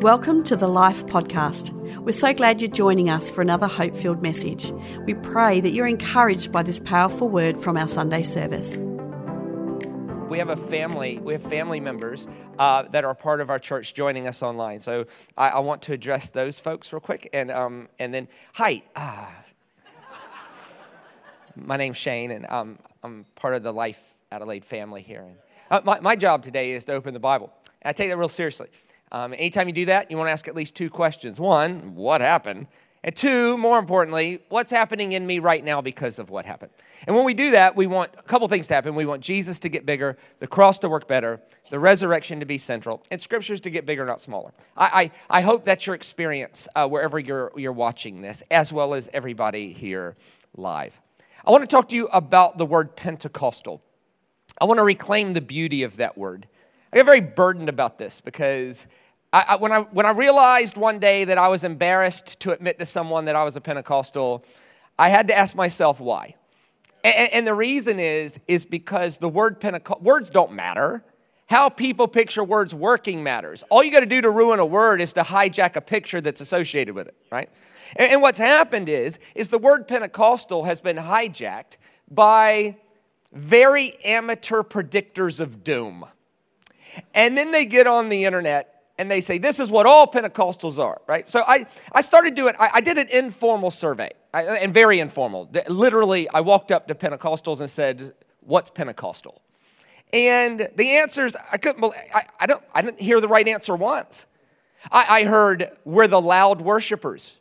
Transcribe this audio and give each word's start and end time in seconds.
Welcome 0.00 0.44
to 0.44 0.56
the 0.56 0.68
Life 0.68 1.06
Podcast. 1.06 1.70
We're 2.02 2.12
so 2.12 2.34
glad 2.34 2.60
you're 2.60 2.70
joining 2.70 3.08
us 3.08 3.30
for 3.30 3.40
another 3.40 3.66
hope 3.66 3.96
filled 3.96 4.20
message. 4.20 4.70
We 5.06 5.14
pray 5.14 5.62
that 5.62 5.70
you're 5.70 5.86
encouraged 5.86 6.52
by 6.52 6.64
this 6.64 6.78
powerful 6.80 7.30
word 7.30 7.64
from 7.64 7.78
our 7.78 7.88
Sunday 7.88 8.22
service. 8.22 8.76
We 10.28 10.38
have 10.38 10.50
a 10.50 10.56
family, 10.56 11.18
we 11.18 11.32
have 11.32 11.42
family 11.42 11.80
members 11.80 12.26
uh, 12.58 12.82
that 12.90 13.04
are 13.06 13.14
part 13.14 13.40
of 13.40 13.48
our 13.48 13.58
church 13.58 13.94
joining 13.94 14.28
us 14.28 14.42
online. 14.42 14.80
So 14.80 15.06
I, 15.34 15.48
I 15.48 15.58
want 15.60 15.80
to 15.82 15.94
address 15.94 16.28
those 16.28 16.60
folks 16.60 16.92
real 16.92 17.00
quick. 17.00 17.30
And, 17.32 17.50
um, 17.50 17.88
and 17.98 18.12
then, 18.12 18.28
hi. 18.52 18.82
Ah. 18.94 19.32
My 21.56 21.78
name's 21.78 21.96
Shane, 21.96 22.32
and 22.32 22.44
um, 22.50 22.78
I'm 23.02 23.24
part 23.34 23.54
of 23.54 23.62
the 23.62 23.72
Life 23.72 24.02
Adelaide 24.30 24.66
family 24.66 25.00
here. 25.00 25.22
And, 25.22 25.36
uh, 25.70 25.80
my, 25.84 26.00
my 26.00 26.16
job 26.16 26.42
today 26.42 26.72
is 26.72 26.84
to 26.84 26.92
open 26.92 27.14
the 27.14 27.18
Bible. 27.20 27.50
I 27.82 27.94
take 27.94 28.10
that 28.10 28.18
real 28.18 28.28
seriously. 28.28 28.68
Um, 29.12 29.32
anytime 29.34 29.68
you 29.68 29.74
do 29.74 29.86
that, 29.86 30.10
you 30.10 30.16
want 30.16 30.28
to 30.28 30.32
ask 30.32 30.48
at 30.48 30.54
least 30.54 30.74
two 30.74 30.90
questions. 30.90 31.38
One, 31.38 31.94
what 31.94 32.20
happened? 32.20 32.66
And 33.04 33.14
two, 33.14 33.56
more 33.58 33.78
importantly, 33.78 34.42
what's 34.48 34.70
happening 34.70 35.12
in 35.12 35.24
me 35.24 35.38
right 35.38 35.64
now 35.64 35.80
because 35.80 36.18
of 36.18 36.28
what 36.28 36.44
happened? 36.44 36.72
And 37.06 37.14
when 37.14 37.24
we 37.24 37.34
do 37.34 37.52
that, 37.52 37.76
we 37.76 37.86
want 37.86 38.10
a 38.18 38.22
couple 38.22 38.48
things 38.48 38.66
to 38.66 38.74
happen. 38.74 38.96
We 38.96 39.06
want 39.06 39.22
Jesus 39.22 39.60
to 39.60 39.68
get 39.68 39.86
bigger, 39.86 40.16
the 40.40 40.46
cross 40.48 40.80
to 40.80 40.88
work 40.88 41.06
better, 41.06 41.40
the 41.70 41.78
resurrection 41.78 42.40
to 42.40 42.46
be 42.46 42.58
central, 42.58 43.04
and 43.12 43.22
scriptures 43.22 43.60
to 43.60 43.70
get 43.70 43.86
bigger, 43.86 44.04
not 44.04 44.20
smaller. 44.20 44.52
I, 44.76 45.10
I, 45.30 45.38
I 45.38 45.40
hope 45.42 45.64
that's 45.64 45.86
your 45.86 45.94
experience 45.94 46.66
uh, 46.74 46.88
wherever 46.88 47.20
you're, 47.20 47.52
you're 47.54 47.70
watching 47.70 48.22
this, 48.22 48.42
as 48.50 48.72
well 48.72 48.92
as 48.92 49.08
everybody 49.12 49.72
here 49.72 50.16
live. 50.56 51.00
I 51.46 51.52
want 51.52 51.62
to 51.62 51.68
talk 51.68 51.88
to 51.90 51.94
you 51.94 52.08
about 52.08 52.58
the 52.58 52.66
word 52.66 52.96
Pentecostal. 52.96 53.80
I 54.60 54.64
want 54.64 54.78
to 54.78 54.84
reclaim 54.84 55.32
the 55.32 55.40
beauty 55.40 55.84
of 55.84 55.98
that 55.98 56.18
word. 56.18 56.48
I 56.96 57.00
get 57.00 57.04
very 57.04 57.20
burdened 57.20 57.68
about 57.68 57.98
this 57.98 58.22
because 58.22 58.86
I, 59.30 59.44
I, 59.48 59.56
when, 59.56 59.70
I, 59.70 59.80
when 59.80 60.06
I 60.06 60.12
realized 60.12 60.78
one 60.78 60.98
day 60.98 61.26
that 61.26 61.36
I 61.36 61.48
was 61.48 61.62
embarrassed 61.62 62.40
to 62.40 62.52
admit 62.52 62.78
to 62.78 62.86
someone 62.86 63.26
that 63.26 63.36
I 63.36 63.44
was 63.44 63.54
a 63.54 63.60
Pentecostal, 63.60 64.42
I 64.98 65.10
had 65.10 65.28
to 65.28 65.36
ask 65.36 65.54
myself 65.54 66.00
why. 66.00 66.36
And, 67.04 67.30
and 67.34 67.46
the 67.46 67.52
reason 67.52 68.00
is, 68.00 68.40
is 68.48 68.64
because 68.64 69.18
the 69.18 69.28
word 69.28 69.60
Pentecost, 69.60 70.00
words 70.00 70.30
don't 70.30 70.52
matter. 70.52 71.04
How 71.48 71.68
people 71.68 72.08
picture 72.08 72.42
words 72.42 72.74
working 72.74 73.22
matters. 73.22 73.62
All 73.68 73.84
you 73.84 73.92
got 73.92 74.00
to 74.00 74.06
do 74.06 74.22
to 74.22 74.30
ruin 74.30 74.58
a 74.58 74.64
word 74.64 75.02
is 75.02 75.12
to 75.12 75.22
hijack 75.22 75.76
a 75.76 75.82
picture 75.82 76.22
that's 76.22 76.40
associated 76.40 76.94
with 76.94 77.08
it, 77.08 77.16
right? 77.30 77.50
And, 77.96 78.10
and 78.10 78.22
what's 78.22 78.38
happened 78.38 78.88
is, 78.88 79.18
is 79.34 79.50
the 79.50 79.58
word 79.58 79.86
Pentecostal 79.86 80.64
has 80.64 80.80
been 80.80 80.96
hijacked 80.96 81.76
by 82.10 82.78
very 83.34 84.02
amateur 84.02 84.62
predictors 84.62 85.40
of 85.40 85.62
doom. 85.62 86.06
And 87.14 87.36
then 87.36 87.50
they 87.50 87.64
get 87.66 87.86
on 87.86 88.08
the 88.08 88.24
internet 88.24 88.76
and 88.98 89.10
they 89.10 89.20
say, 89.20 89.38
This 89.38 89.60
is 89.60 89.70
what 89.70 89.86
all 89.86 90.06
Pentecostals 90.06 90.78
are, 90.78 91.00
right? 91.06 91.28
So 91.28 91.42
I, 91.46 91.66
I 91.92 92.00
started 92.00 92.34
doing, 92.34 92.54
I, 92.58 92.70
I 92.74 92.80
did 92.80 92.98
an 92.98 93.08
informal 93.08 93.70
survey, 93.70 94.10
I, 94.32 94.44
and 94.44 94.72
very 94.72 95.00
informal. 95.00 95.50
Literally, 95.68 96.28
I 96.30 96.40
walked 96.40 96.72
up 96.72 96.88
to 96.88 96.94
Pentecostals 96.94 97.60
and 97.60 97.70
said, 97.70 98.14
What's 98.40 98.70
Pentecostal? 98.70 99.40
And 100.12 100.68
the 100.76 100.90
answers, 100.92 101.34
I 101.50 101.56
couldn't 101.56 101.80
believe, 101.80 101.98
I, 102.14 102.22
I, 102.40 102.46
don't, 102.46 102.62
I 102.72 102.82
didn't 102.82 103.00
hear 103.00 103.20
the 103.20 103.28
right 103.28 103.46
answer 103.46 103.74
once. 103.74 104.26
I, 104.90 105.20
I 105.20 105.24
heard, 105.24 105.70
We're 105.84 106.06
the 106.06 106.20
loud 106.20 106.60
worshipers. 106.60 107.36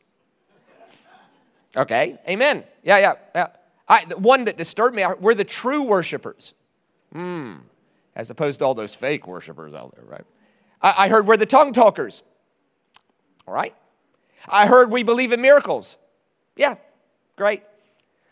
Okay, 1.78 2.17
amen. 2.28 2.64
Yeah, 2.83 3.00
yeah, 3.00 3.14
yeah. 3.36 3.48
I, 3.88 4.06
the 4.06 4.17
one 4.17 4.45
that 4.45 4.58
disturbed 4.58 4.95
me, 4.95 5.06
we're 5.20 5.36
the 5.36 5.44
true 5.44 5.83
worshipers. 5.83 6.53
Hmm 7.11 7.56
as 8.16 8.30
opposed 8.30 8.59
to 8.59 8.66
all 8.66 8.73
those 8.73 8.95
fake 8.95 9.27
worshipers 9.27 9.73
out 9.73 9.95
there, 9.95 10.05
right? 10.05 10.25
I, 10.81 11.05
I 11.05 11.08
heard 11.09 11.27
we're 11.27 11.38
the 11.38 11.45
tongue 11.45 11.73
talkers. 11.73 12.23
All 13.47 13.53
right. 13.53 13.75
I 14.47 14.67
heard 14.67 14.91
we 14.91 15.03
believe 15.03 15.31
in 15.31 15.41
miracles. 15.41 15.97
Yeah, 16.55 16.75
great. 17.36 17.63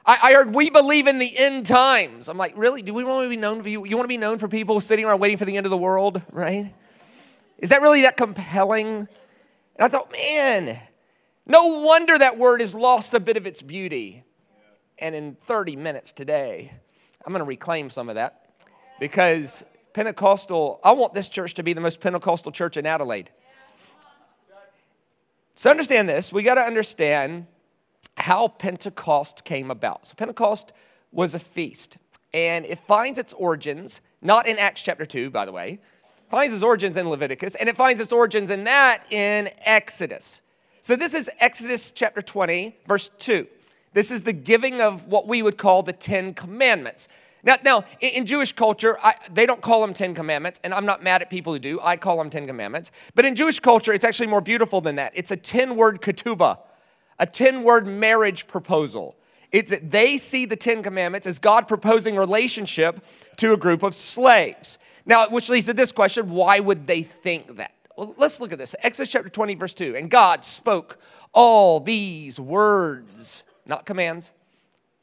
I, 0.05 0.17
I 0.21 0.33
heard 0.33 0.53
we 0.53 0.69
believe 0.69 1.07
in 1.07 1.17
the 1.17 1.37
end 1.37 1.65
times. 1.65 2.27
I'm 2.27 2.37
like, 2.37 2.53
really? 2.57 2.81
Do 2.81 2.93
we 2.93 3.03
want 3.03 3.25
to 3.25 3.29
be 3.29 3.37
known 3.37 3.61
for 3.61 3.69
you? 3.69 3.85
You 3.85 3.95
want 3.95 4.05
to 4.05 4.09
be 4.09 4.17
known 4.17 4.37
for 4.37 4.47
people 4.47 4.79
sitting 4.81 5.05
around 5.05 5.19
waiting 5.19 5.37
for 5.37 5.45
the 5.45 5.57
end 5.57 5.65
of 5.65 5.71
the 5.71 5.77
world, 5.77 6.21
right? 6.31 6.73
Is 7.57 7.69
that 7.69 7.81
really 7.81 8.01
that 8.01 8.17
compelling? 8.17 9.07
And 9.75 9.79
I 9.79 9.87
thought, 9.87 10.11
man, 10.11 10.79
no 11.45 11.81
wonder 11.81 12.17
that 12.17 12.37
word 12.37 12.61
has 12.61 12.73
lost 12.73 13.13
a 13.13 13.19
bit 13.19 13.37
of 13.37 13.47
its 13.47 13.61
beauty. 13.61 14.23
And 14.99 15.15
in 15.15 15.35
30 15.45 15.75
minutes 15.75 16.11
today, 16.11 16.71
I'm 17.25 17.33
going 17.33 17.39
to 17.39 17.45
reclaim 17.45 17.89
some 17.89 18.09
of 18.09 18.15
that 18.15 18.49
because 18.99 19.63
Pentecostal, 19.93 20.79
I 20.83 20.91
want 20.93 21.13
this 21.13 21.29
church 21.29 21.53
to 21.55 21.63
be 21.63 21.73
the 21.73 21.81
most 21.81 21.99
Pentecostal 21.99 22.51
church 22.51 22.77
in 22.77 22.85
Adelaide. 22.85 23.29
So, 25.55 25.69
understand 25.69 26.09
this. 26.09 26.33
We 26.33 26.41
got 26.41 26.55
to 26.55 26.61
understand 26.61 27.45
how 28.17 28.47
Pentecost 28.47 29.43
came 29.43 29.69
about. 29.69 30.07
So, 30.07 30.15
Pentecost 30.15 30.73
was 31.11 31.35
a 31.35 31.39
feast, 31.39 31.97
and 32.33 32.65
it 32.65 32.79
finds 32.79 33.19
its 33.19 33.33
origins 33.33 34.01
not 34.23 34.47
in 34.47 34.57
Acts 34.57 34.81
chapter 34.81 35.05
2, 35.05 35.29
by 35.29 35.45
the 35.45 35.51
way, 35.51 35.73
it 35.73 36.31
finds 36.31 36.55
its 36.55 36.63
origins 36.63 36.97
in 36.97 37.07
Leviticus, 37.09 37.55
and 37.55 37.69
it 37.69 37.75
finds 37.75 38.01
its 38.01 38.11
origins 38.11 38.49
in 38.49 38.63
that 38.63 39.05
in 39.11 39.49
Exodus. 39.59 40.41
So, 40.81 40.95
this 40.95 41.13
is 41.13 41.29
Exodus 41.39 41.91
chapter 41.91 42.21
20, 42.21 42.75
verse 42.87 43.11
2. 43.19 43.47
This 43.93 44.09
is 44.09 44.23
the 44.23 44.33
giving 44.33 44.81
of 44.81 45.07
what 45.07 45.27
we 45.27 45.43
would 45.43 45.57
call 45.57 45.83
the 45.83 45.93
Ten 45.93 46.33
Commandments. 46.33 47.07
Now, 47.43 47.57
now 47.63 47.83
in, 47.99 48.25
Jewish 48.25 48.53
culture, 48.53 48.97
I, 49.03 49.15
they 49.31 49.45
don't 49.45 49.61
call 49.61 49.81
them 49.81 49.93
Ten 49.93 50.15
Commandments, 50.15 50.61
and 50.63 50.73
I'm 50.73 50.85
not 50.85 51.03
mad 51.03 51.21
at 51.21 51.29
people 51.29 51.51
who 51.51 51.59
do. 51.59 51.79
I 51.81 51.97
call 51.97 52.17
them 52.17 52.29
Ten 52.29 52.47
Commandments. 52.47 52.91
But 53.15 53.25
in 53.25 53.35
Jewish 53.35 53.59
culture, 53.59 53.91
it's 53.91 54.05
actually 54.05 54.27
more 54.27 54.41
beautiful 54.41 54.79
than 54.79 54.95
that. 54.95 55.11
It's 55.13 55.31
a 55.31 55.35
10 55.35 55.75
word 55.75 56.01
ketubah, 56.01 56.57
a 57.19 57.25
10 57.25 57.63
word 57.63 57.85
marriage 57.85 58.47
proposal. 58.47 59.17
It's 59.51 59.71
that 59.71 59.91
they 59.91 60.17
see 60.17 60.45
the 60.45 60.55
Ten 60.55 60.81
Commandments 60.81 61.27
as 61.27 61.37
God 61.37 61.67
proposing 61.67 62.15
relationship 62.15 63.03
to 63.37 63.53
a 63.53 63.57
group 63.57 63.83
of 63.83 63.93
slaves. 63.93 64.77
Now, 65.05 65.27
which 65.27 65.49
leads 65.49 65.65
to 65.65 65.73
this 65.73 65.91
question 65.91 66.29
why 66.29 66.61
would 66.61 66.87
they 66.87 67.03
think 67.03 67.57
that? 67.57 67.73
Well, 67.97 68.15
let's 68.17 68.39
look 68.39 68.53
at 68.53 68.57
this. 68.57 68.73
Exodus 68.81 69.11
chapter 69.11 69.29
20, 69.29 69.55
verse 69.55 69.73
2. 69.73 69.97
And 69.97 70.09
God 70.09 70.45
spoke 70.45 70.97
all 71.33 71.81
these 71.81 72.39
words, 72.39 73.43
not 73.65 73.85
commands, 73.85 74.31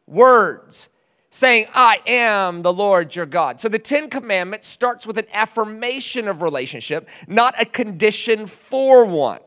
words 0.06 0.88
saying, 1.30 1.66
I 1.72 2.00
am 2.06 2.62
the 2.62 2.72
Lord 2.72 3.14
your 3.14 3.26
God. 3.26 3.60
So 3.60 3.68
the 3.68 3.78
Ten 3.78 4.10
Commandments 4.10 4.68
starts 4.68 5.06
with 5.06 5.16
an 5.16 5.26
affirmation 5.32 6.28
of 6.28 6.42
relationship, 6.42 7.08
not 7.28 7.54
a 7.60 7.64
condition 7.64 8.46
for 8.46 9.04
one. 9.04 9.40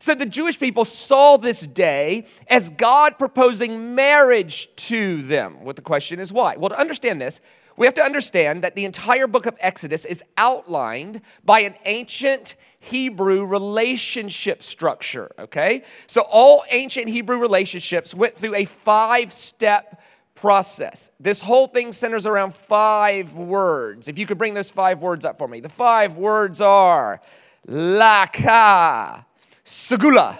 So 0.00 0.14
the 0.14 0.26
Jewish 0.26 0.58
people 0.58 0.84
saw 0.84 1.36
this 1.36 1.60
day 1.60 2.26
as 2.48 2.68
God 2.70 3.18
proposing 3.18 3.94
marriage 3.94 4.68
to 4.76 5.22
them. 5.22 5.64
What 5.64 5.76
the 5.76 5.82
question 5.82 6.20
is 6.20 6.32
why? 6.32 6.56
Well, 6.56 6.70
to 6.70 6.78
understand 6.78 7.20
this, 7.20 7.40
we 7.76 7.86
have 7.86 7.94
to 7.94 8.02
understand 8.02 8.62
that 8.62 8.76
the 8.76 8.84
entire 8.84 9.26
book 9.26 9.46
of 9.46 9.56
Exodus 9.60 10.04
is 10.04 10.22
outlined 10.36 11.22
by 11.44 11.60
an 11.60 11.74
ancient 11.84 12.54
Hebrew 12.78 13.46
relationship 13.46 14.62
structure, 14.62 15.30
okay? 15.38 15.82
So 16.06 16.22
all 16.22 16.64
ancient 16.70 17.08
Hebrew 17.08 17.38
relationships 17.38 18.14
went 18.14 18.36
through 18.36 18.56
a 18.56 18.64
five 18.64 19.32
step 19.32 20.00
process. 20.34 21.10
This 21.20 21.40
whole 21.40 21.66
thing 21.66 21.92
centers 21.92 22.26
around 22.26 22.54
five 22.54 23.34
words. 23.34 24.08
If 24.08 24.18
you 24.18 24.26
could 24.26 24.38
bring 24.38 24.54
those 24.54 24.70
five 24.70 25.00
words 25.00 25.24
up 25.24 25.38
for 25.38 25.48
me. 25.48 25.60
The 25.60 25.68
five 25.68 26.16
words 26.16 26.60
are 26.60 27.20
laka, 27.68 29.24
segula, 29.64 30.38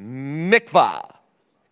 mikvah, 0.00 1.14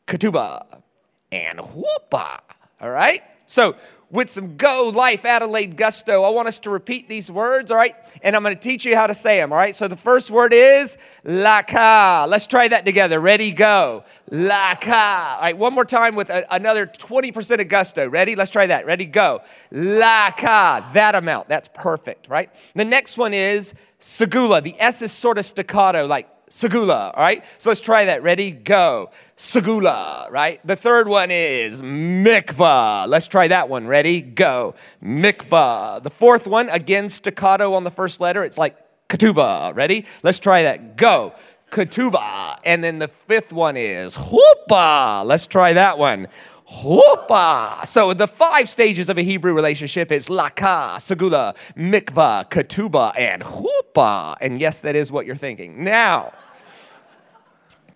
ketubah, 0.06 0.82
and 1.30 1.58
huppah. 1.58 2.40
All 2.80 2.90
right? 2.90 3.22
So 3.46 3.76
with 4.12 4.28
some 4.30 4.56
go 4.56 4.92
life 4.94 5.24
Adelaide 5.24 5.76
gusto. 5.76 6.22
I 6.22 6.28
want 6.28 6.46
us 6.46 6.60
to 6.60 6.70
repeat 6.70 7.08
these 7.08 7.30
words, 7.30 7.70
all 7.70 7.78
right? 7.78 7.96
And 8.22 8.36
I'm 8.36 8.42
going 8.42 8.54
to 8.54 8.60
teach 8.60 8.84
you 8.84 8.94
how 8.94 9.08
to 9.08 9.14
say 9.14 9.38
them, 9.38 9.52
all 9.52 9.58
right? 9.58 9.74
So 9.74 9.88
the 9.88 9.96
first 9.96 10.30
word 10.30 10.52
is 10.52 10.98
laka. 11.24 12.28
Let's 12.28 12.46
try 12.46 12.68
that 12.68 12.84
together. 12.84 13.18
Ready, 13.18 13.50
go. 13.50 14.04
Laka. 14.30 15.34
All 15.34 15.40
right, 15.40 15.56
one 15.56 15.72
more 15.72 15.86
time 15.86 16.14
with 16.14 16.28
a, 16.30 16.46
another 16.54 16.86
20% 16.86 17.60
of 17.60 17.68
gusto. 17.68 18.08
Ready? 18.08 18.36
Let's 18.36 18.50
try 18.50 18.66
that. 18.66 18.86
Ready, 18.86 19.06
go. 19.06 19.40
Laka. 19.72 20.92
That 20.92 21.14
amount. 21.14 21.48
That's 21.48 21.68
perfect, 21.74 22.28
right? 22.28 22.50
The 22.74 22.84
next 22.84 23.16
one 23.16 23.32
is 23.32 23.72
segula. 23.98 24.62
The 24.62 24.78
S 24.78 25.00
is 25.00 25.10
sort 25.10 25.38
of 25.38 25.46
staccato, 25.46 26.06
like 26.06 26.28
Segula, 26.52 27.16
all 27.16 27.22
right? 27.22 27.42
So 27.56 27.70
let's 27.70 27.80
try 27.80 28.04
that. 28.04 28.22
Ready? 28.22 28.50
Go. 28.50 29.08
Segula, 29.38 30.30
right? 30.30 30.60
The 30.66 30.76
third 30.76 31.08
one 31.08 31.30
is 31.30 31.80
mikvah. 31.80 33.08
Let's 33.08 33.26
try 33.26 33.48
that 33.48 33.70
one. 33.70 33.86
Ready? 33.86 34.20
Go. 34.20 34.74
Mikvah. 35.02 36.02
The 36.02 36.10
fourth 36.10 36.46
one, 36.46 36.68
again, 36.68 37.08
staccato 37.08 37.72
on 37.72 37.84
the 37.84 37.90
first 37.90 38.20
letter. 38.20 38.44
It's 38.44 38.58
like 38.58 38.76
ketubah. 39.08 39.74
Ready? 39.74 40.04
Let's 40.22 40.38
try 40.38 40.64
that. 40.64 40.98
Go. 40.98 41.32
Ketubah. 41.70 42.58
And 42.66 42.84
then 42.84 42.98
the 42.98 43.08
fifth 43.08 43.54
one 43.54 43.78
is 43.78 44.14
huppah. 44.14 45.24
Let's 45.24 45.46
try 45.46 45.72
that 45.72 45.96
one. 45.96 46.28
Huppah. 46.72 47.86
So 47.86 48.14
the 48.14 48.26
five 48.26 48.68
stages 48.68 49.08
of 49.08 49.18
a 49.18 49.22
Hebrew 49.22 49.52
relationship 49.52 50.10
is 50.10 50.28
laka, 50.28 50.96
segula, 50.96 51.54
mikvah, 51.76 52.48
ketubah, 52.48 53.18
and 53.18 53.42
huppah. 53.42 54.36
And 54.40 54.60
yes, 54.60 54.80
that 54.80 54.96
is 54.96 55.12
what 55.12 55.26
you're 55.26 55.36
thinking. 55.36 55.84
Now, 55.84 56.32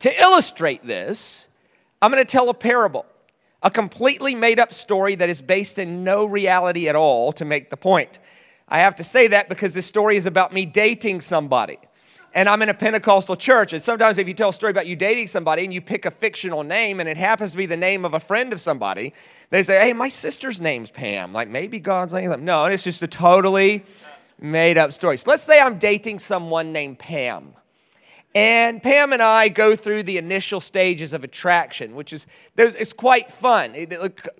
to 0.00 0.20
illustrate 0.20 0.86
this, 0.86 1.46
I'm 2.02 2.12
going 2.12 2.24
to 2.24 2.30
tell 2.30 2.48
a 2.50 2.54
parable, 2.54 3.06
a 3.62 3.70
completely 3.70 4.34
made 4.34 4.60
up 4.60 4.72
story 4.72 5.14
that 5.16 5.28
is 5.28 5.40
based 5.40 5.78
in 5.78 6.04
no 6.04 6.26
reality 6.26 6.88
at 6.88 6.94
all 6.94 7.32
to 7.32 7.44
make 7.44 7.70
the 7.70 7.76
point. 7.76 8.18
I 8.68 8.78
have 8.80 8.96
to 8.96 9.04
say 9.04 9.28
that 9.28 9.48
because 9.48 9.74
this 9.74 9.86
story 9.86 10.16
is 10.16 10.26
about 10.26 10.52
me 10.52 10.66
dating 10.66 11.22
somebody 11.22 11.78
and 12.36 12.50
I'm 12.50 12.60
in 12.60 12.68
a 12.68 12.74
Pentecostal 12.74 13.34
church. 13.34 13.72
And 13.72 13.82
sometimes, 13.82 14.18
if 14.18 14.28
you 14.28 14.34
tell 14.34 14.50
a 14.50 14.52
story 14.52 14.70
about 14.70 14.86
you 14.86 14.94
dating 14.94 15.26
somebody 15.26 15.64
and 15.64 15.72
you 15.72 15.80
pick 15.80 16.04
a 16.04 16.10
fictional 16.10 16.62
name 16.62 17.00
and 17.00 17.08
it 17.08 17.16
happens 17.16 17.52
to 17.52 17.56
be 17.56 17.64
the 17.64 17.78
name 17.78 18.04
of 18.04 18.12
a 18.12 18.20
friend 18.20 18.52
of 18.52 18.60
somebody, 18.60 19.14
they 19.48 19.62
say, 19.62 19.80
Hey, 19.80 19.94
my 19.94 20.10
sister's 20.10 20.60
name's 20.60 20.90
Pam. 20.90 21.32
Like 21.32 21.48
maybe 21.48 21.80
God's 21.80 22.12
name. 22.12 22.44
No, 22.44 22.66
it's 22.66 22.82
just 22.82 23.02
a 23.02 23.06
totally 23.06 23.82
made 24.38 24.76
up 24.76 24.92
story. 24.92 25.16
So 25.16 25.30
let's 25.30 25.42
say 25.42 25.58
I'm 25.58 25.78
dating 25.78 26.18
someone 26.18 26.72
named 26.72 26.98
Pam. 26.98 27.54
And 28.34 28.82
Pam 28.82 29.14
and 29.14 29.22
I 29.22 29.48
go 29.48 29.74
through 29.74 30.02
the 30.02 30.18
initial 30.18 30.60
stages 30.60 31.14
of 31.14 31.24
attraction, 31.24 31.94
which 31.94 32.12
is 32.12 32.26
it's 32.58 32.92
quite 32.92 33.30
fun. 33.32 33.74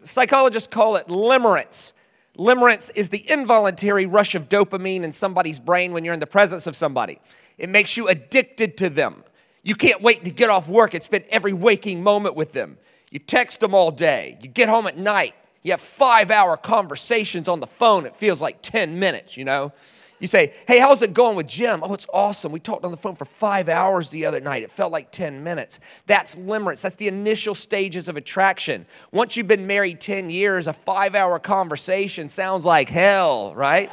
Psychologists 0.05 0.69
call 0.69 0.97
it 0.97 1.07
limerence. 1.09 1.93
Limerence 2.37 2.91
is 2.95 3.09
the 3.09 3.25
involuntary 3.31 4.05
rush 4.05 4.35
of 4.35 4.51
dopamine 4.51 5.03
in 5.03 5.13
somebody's 5.13 5.59
brain 5.59 5.95
when 5.95 6.05
you're 6.05 6.13
in 6.13 6.21
the 6.21 6.27
presence 6.27 6.67
of 6.67 6.77
somebody. 6.77 7.19
It 7.59 7.69
makes 7.69 7.97
you 7.97 8.09
addicted 8.09 8.77
to 8.79 8.91
them. 8.91 9.25
You 9.63 9.75
can't 9.75 10.01
wait 10.01 10.25
to 10.25 10.31
get 10.31 10.51
off 10.51 10.69
work 10.69 10.95
and 10.95 11.03
spend 11.03 11.25
every 11.29 11.53
waking 11.53 12.03
moment 12.03 12.37
with 12.37 12.53
them. 12.53 12.79
You 13.11 13.19
text 13.19 13.61
them 13.61 13.75
all 13.75 13.91
day. 13.91 14.39
You 14.43 14.49
get 14.49 14.69
home 14.69 14.87
at 14.87 14.97
night. 14.97 15.35
You 15.63 15.73
have 15.73 15.81
five 15.81 16.31
hour 16.31 16.57
conversations 16.57 17.49
on 17.49 17.61
the 17.61 17.67
phone. 17.67 18.07
It 18.07 18.15
feels 18.15 18.41
like 18.41 18.63
10 18.63 18.99
minutes, 18.99 19.37
you 19.37 19.45
know? 19.45 19.73
You 20.21 20.27
say, 20.27 20.55
Hey, 20.67 20.79
how's 20.79 21.03
it 21.03 21.13
going 21.13 21.37
with 21.37 21.47
Jim? 21.49 21.81
Oh, 21.83 21.93
it's 21.93 22.07
awesome. 22.13 22.53
We 22.53 22.61
talked 22.61 22.85
on 22.85 22.91
the 22.91 22.97
phone 22.97 23.17
for 23.17 23.25
five 23.25 23.69
hours 23.69 24.09
the 24.09 24.27
other 24.27 24.41
night. 24.41 24.63
It 24.63 24.71
felt 24.71 24.93
like 24.93 25.11
10 25.11 25.43
minutes. 25.43 25.81
That's 26.07 26.37
limerence. 26.37 26.83
That's 26.83 26.97
the 26.97 27.09
initial 27.09 27.55
stages 27.55 28.09
of 28.09 28.17
attraction. 28.17 28.87
Once 29.13 29.37
you've 29.37 29.49
been 29.49 29.67
married 29.67 30.01
10 30.01 30.31
years, 30.31 30.69
a 30.69 30.73
five 30.73 31.15
hour 31.15 31.39
conversation 31.39 32.29
sounds 32.29 32.65
like 32.65 32.89
hell, 32.89 33.55
right? 33.55 33.91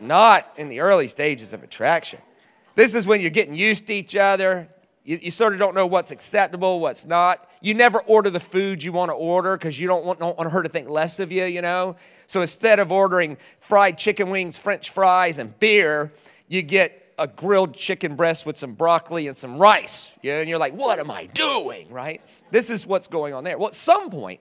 Not 0.00 0.52
in 0.56 0.68
the 0.68 0.80
early 0.80 1.08
stages 1.08 1.52
of 1.52 1.62
attraction. 1.62 2.20
This 2.74 2.94
is 2.94 3.06
when 3.06 3.20
you're 3.20 3.30
getting 3.30 3.54
used 3.54 3.86
to 3.86 3.94
each 3.94 4.16
other. 4.16 4.68
You, 5.04 5.18
you 5.20 5.30
sort 5.30 5.52
of 5.52 5.58
don't 5.58 5.74
know 5.74 5.86
what's 5.86 6.10
acceptable, 6.10 6.80
what's 6.80 7.04
not. 7.04 7.48
You 7.60 7.74
never 7.74 8.00
order 8.00 8.30
the 8.30 8.40
food 8.40 8.82
you 8.82 8.92
want 8.92 9.10
to 9.10 9.14
order 9.14 9.56
because 9.56 9.78
you 9.78 9.86
don't 9.86 10.04
want, 10.04 10.18
don't 10.20 10.36
want 10.36 10.50
her 10.50 10.62
to 10.62 10.68
think 10.68 10.88
less 10.88 11.20
of 11.20 11.30
you, 11.30 11.44
you 11.44 11.62
know? 11.62 11.96
So 12.26 12.40
instead 12.40 12.80
of 12.80 12.90
ordering 12.90 13.36
fried 13.60 13.98
chicken 13.98 14.30
wings, 14.30 14.58
french 14.58 14.90
fries, 14.90 15.38
and 15.38 15.58
beer, 15.58 16.12
you 16.48 16.62
get 16.62 17.14
a 17.18 17.26
grilled 17.26 17.74
chicken 17.74 18.16
breast 18.16 18.44
with 18.44 18.56
some 18.56 18.72
broccoli 18.72 19.28
and 19.28 19.36
some 19.36 19.58
rice. 19.58 20.14
You 20.22 20.32
know? 20.32 20.40
And 20.40 20.48
you're 20.48 20.58
like, 20.58 20.74
what 20.74 20.98
am 20.98 21.10
I 21.10 21.26
doing, 21.26 21.88
right? 21.90 22.20
This 22.50 22.70
is 22.70 22.86
what's 22.86 23.08
going 23.08 23.34
on 23.34 23.44
there. 23.44 23.56
Well, 23.56 23.68
at 23.68 23.74
some 23.74 24.10
point, 24.10 24.40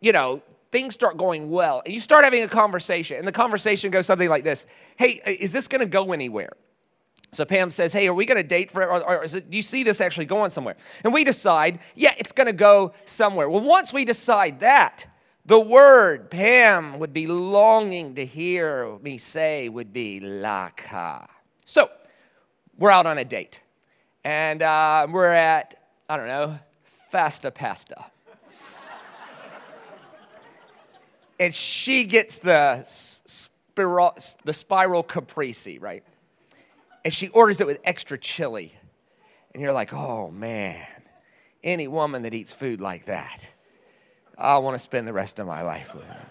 you 0.00 0.12
know, 0.12 0.42
things 0.72 0.94
start 0.94 1.16
going 1.18 1.50
well, 1.50 1.82
and 1.84 1.94
you 1.94 2.00
start 2.00 2.24
having 2.24 2.42
a 2.42 2.48
conversation, 2.48 3.18
and 3.18 3.28
the 3.28 3.32
conversation 3.32 3.90
goes 3.90 4.06
something 4.06 4.28
like 4.28 4.42
this 4.42 4.66
Hey, 4.96 5.20
is 5.38 5.52
this 5.52 5.68
gonna 5.68 5.86
go 5.86 6.12
anywhere? 6.12 6.54
So 7.30 7.44
Pam 7.44 7.70
says, 7.70 7.92
Hey, 7.92 8.08
are 8.08 8.14
we 8.14 8.26
gonna 8.26 8.42
date 8.42 8.70
for, 8.70 8.82
or, 8.82 9.02
or 9.02 9.24
it, 9.24 9.50
do 9.50 9.56
you 9.56 9.62
see 9.62 9.84
this 9.84 10.00
actually 10.00 10.26
going 10.26 10.50
somewhere? 10.50 10.76
And 11.04 11.12
we 11.12 11.22
decide, 11.22 11.78
Yeah, 11.94 12.14
it's 12.18 12.32
gonna 12.32 12.52
go 12.52 12.92
somewhere. 13.04 13.48
Well, 13.48 13.60
once 13.60 13.92
we 13.92 14.04
decide 14.04 14.60
that, 14.60 15.06
the 15.44 15.60
word 15.60 16.30
Pam 16.30 16.98
would 16.98 17.12
be 17.12 17.26
longing 17.26 18.14
to 18.14 18.24
hear 18.24 18.98
me 18.98 19.18
say 19.18 19.68
would 19.68 19.92
be 19.92 20.20
laka. 20.20 21.28
So 21.66 21.90
we're 22.78 22.90
out 22.90 23.06
on 23.06 23.18
a 23.18 23.24
date, 23.24 23.60
and 24.24 24.62
uh, 24.62 25.06
we're 25.10 25.32
at, 25.32 25.74
I 26.08 26.16
don't 26.16 26.28
know, 26.28 26.58
Fasta 27.10 27.50
Pasta 27.50 28.06
and 31.42 31.52
she 31.52 32.04
gets 32.04 32.38
the 32.38 32.84
spiral, 32.86 34.16
the 34.44 34.52
spiral 34.52 35.02
caprese, 35.02 35.78
right? 35.78 36.04
And 37.04 37.12
she 37.12 37.30
orders 37.30 37.60
it 37.60 37.66
with 37.66 37.80
extra 37.82 38.16
chili. 38.16 38.72
And 39.52 39.60
you're 39.60 39.72
like, 39.72 39.92
oh 39.92 40.30
man, 40.30 40.86
any 41.64 41.88
woman 41.88 42.22
that 42.22 42.32
eats 42.32 42.52
food 42.52 42.80
like 42.80 43.06
that, 43.06 43.44
I 44.38 44.58
want 44.58 44.76
to 44.76 44.78
spend 44.78 45.08
the 45.08 45.12
rest 45.12 45.40
of 45.40 45.48
my 45.48 45.62
life 45.62 45.92
with 45.92 46.04
her. 46.04 46.26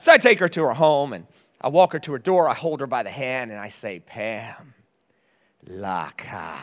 so 0.00 0.10
I 0.10 0.18
take 0.18 0.40
her 0.40 0.48
to 0.48 0.62
her 0.64 0.74
home 0.74 1.12
and 1.12 1.24
I 1.60 1.68
walk 1.68 1.92
her 1.92 2.00
to 2.00 2.12
her 2.12 2.18
door. 2.18 2.48
I 2.48 2.54
hold 2.54 2.80
her 2.80 2.88
by 2.88 3.04
the 3.04 3.10
hand 3.10 3.52
and 3.52 3.60
I 3.60 3.68
say, 3.68 4.00
Pam, 4.00 4.74
Laka. 5.68 6.56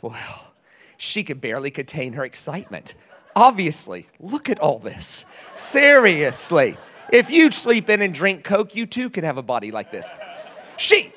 Well, 0.00 0.54
she 0.96 1.22
could 1.22 1.42
barely 1.42 1.70
contain 1.70 2.14
her 2.14 2.24
excitement. 2.24 2.94
Obviously, 3.36 4.06
look 4.18 4.48
at 4.48 4.58
all 4.60 4.78
this. 4.78 5.26
Seriously. 5.54 6.78
If 7.12 7.30
you 7.30 7.50
sleep 7.50 7.90
in 7.90 8.00
and 8.00 8.14
drink 8.14 8.44
Coke, 8.44 8.74
you 8.74 8.86
too 8.86 9.10
can 9.10 9.24
have 9.24 9.36
a 9.36 9.42
body 9.42 9.70
like 9.70 9.92
this. 9.92 10.08
She 10.78 11.12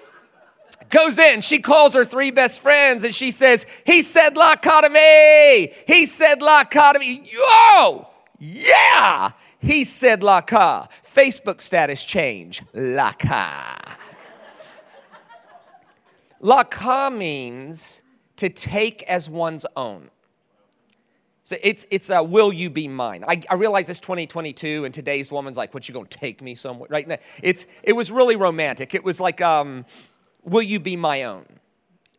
goes 0.89 1.17
in, 1.17 1.39
she 1.39 1.59
calls 1.59 1.93
her 1.93 2.03
three 2.03 2.29
best 2.29 2.59
friends, 2.59 3.05
and 3.05 3.15
she 3.15 3.31
says, 3.31 3.65
He 3.85 4.01
said 4.01 4.35
laka 4.35 4.81
to 4.81 4.89
me. 4.89 5.73
He 5.87 6.05
said 6.05 6.41
laka 6.41 6.93
to 6.93 6.99
me. 6.99 7.23
Yo, 7.25 8.07
yeah. 8.37 9.31
He 9.59 9.85
said 9.85 10.19
laka. 10.19 10.89
Facebook 11.15 11.61
status 11.61 12.03
change, 12.03 12.63
laka. 12.73 13.95
Laka 16.41 17.15
means 17.15 18.01
to 18.35 18.49
take 18.49 19.03
as 19.03 19.29
one's 19.29 19.65
own. 19.77 20.09
So 21.49 21.57
it's, 21.63 21.87
it's 21.89 22.11
a 22.11 22.21
will 22.21 22.53
you 22.53 22.69
be 22.69 22.87
mine. 22.87 23.23
I, 23.27 23.41
I 23.49 23.55
realize 23.55 23.89
it's 23.89 23.99
2022 23.99 24.85
and 24.85 24.93
today's 24.93 25.31
woman's 25.31 25.57
like, 25.57 25.73
what, 25.73 25.89
you 25.89 25.95
gonna 25.95 26.05
take 26.05 26.43
me 26.43 26.53
somewhere? 26.53 26.87
Right? 26.91 27.07
now, 27.07 27.17
it's, 27.41 27.65
it 27.81 27.93
was 27.93 28.11
really 28.11 28.35
romantic. 28.35 28.93
It 28.93 29.03
was 29.03 29.19
like, 29.19 29.41
um, 29.41 29.83
will 30.43 30.61
you 30.61 30.79
be 30.79 30.95
my 30.95 31.23
own? 31.23 31.47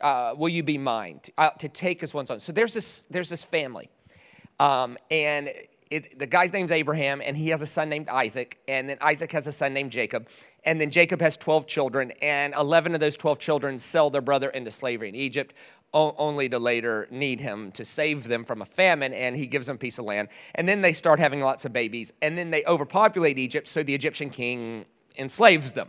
Uh, 0.01 0.35
will 0.37 0.49
you 0.49 0.65
be 0.65 0.79
mine? 0.79 1.21
To, 1.23 1.33
uh, 1.39 1.51
to, 1.51 1.69
take 1.69 2.03
as 2.03 2.13
one's 2.13 2.29
own. 2.29 2.41
So 2.41 2.51
there's 2.51 2.75
this, 2.75 3.05
there's 3.09 3.29
this 3.29 3.45
family. 3.45 3.89
Um, 4.59 4.99
and 5.13 5.53
it, 5.93 6.19
the 6.19 6.27
guy's 6.27 6.53
name's 6.53 6.73
Abraham, 6.73 7.23
and 7.25 7.37
he 7.37 7.51
has 7.51 7.63
a 7.63 7.67
son 7.67 7.89
named 7.89 8.09
Isaac, 8.09 8.59
and 8.67 8.89
then 8.89 8.99
Isaac 9.01 9.31
has 9.31 9.47
a 9.47 9.53
son 9.53 9.73
named 9.73 9.93
Jacob, 9.93 10.29
and 10.65 10.81
then 10.81 10.91
Jacob 10.91 11.21
has 11.21 11.37
12 11.37 11.69
children, 11.69 12.13
and 12.21 12.53
11 12.55 12.95
of 12.95 13.01
those 13.01 13.17
12 13.17 13.39
children 13.39 13.79
sell 13.79 14.11
their 14.11 14.23
brother 14.23 14.51
into 14.51 14.73
slavery 14.73 15.09
in 15.09 15.15
Egypt 15.15 15.55
only 15.93 16.49
to 16.49 16.59
later 16.59 17.09
need 17.11 17.41
him 17.41 17.73
to 17.73 17.85
save 17.85 18.25
them 18.25 18.45
from 18.45 18.63
a 18.63 18.65
famine, 18.65 19.13
and 19.13 19.37
he 19.37 19.47
gives 19.47 19.67
them 19.67 19.77
a 19.77 19.79
piece 19.79 19.99
of 19.99 20.05
land. 20.05 20.29
And 20.55 20.69
then 20.69 20.81
they 20.81 20.93
start 20.93 21.19
having 21.19 21.41
lots 21.41 21.65
of 21.65 21.73
babies, 21.73 22.13
and 22.23 22.39
then 22.39 22.51
they 22.51 22.65
overpopulate 22.65 23.39
Egypt, 23.39 23.69
so 23.69 23.83
the 23.83 23.95
Egyptian 23.95 24.31
king 24.31 24.85
enslaves 25.17 25.73
them. 25.73 25.89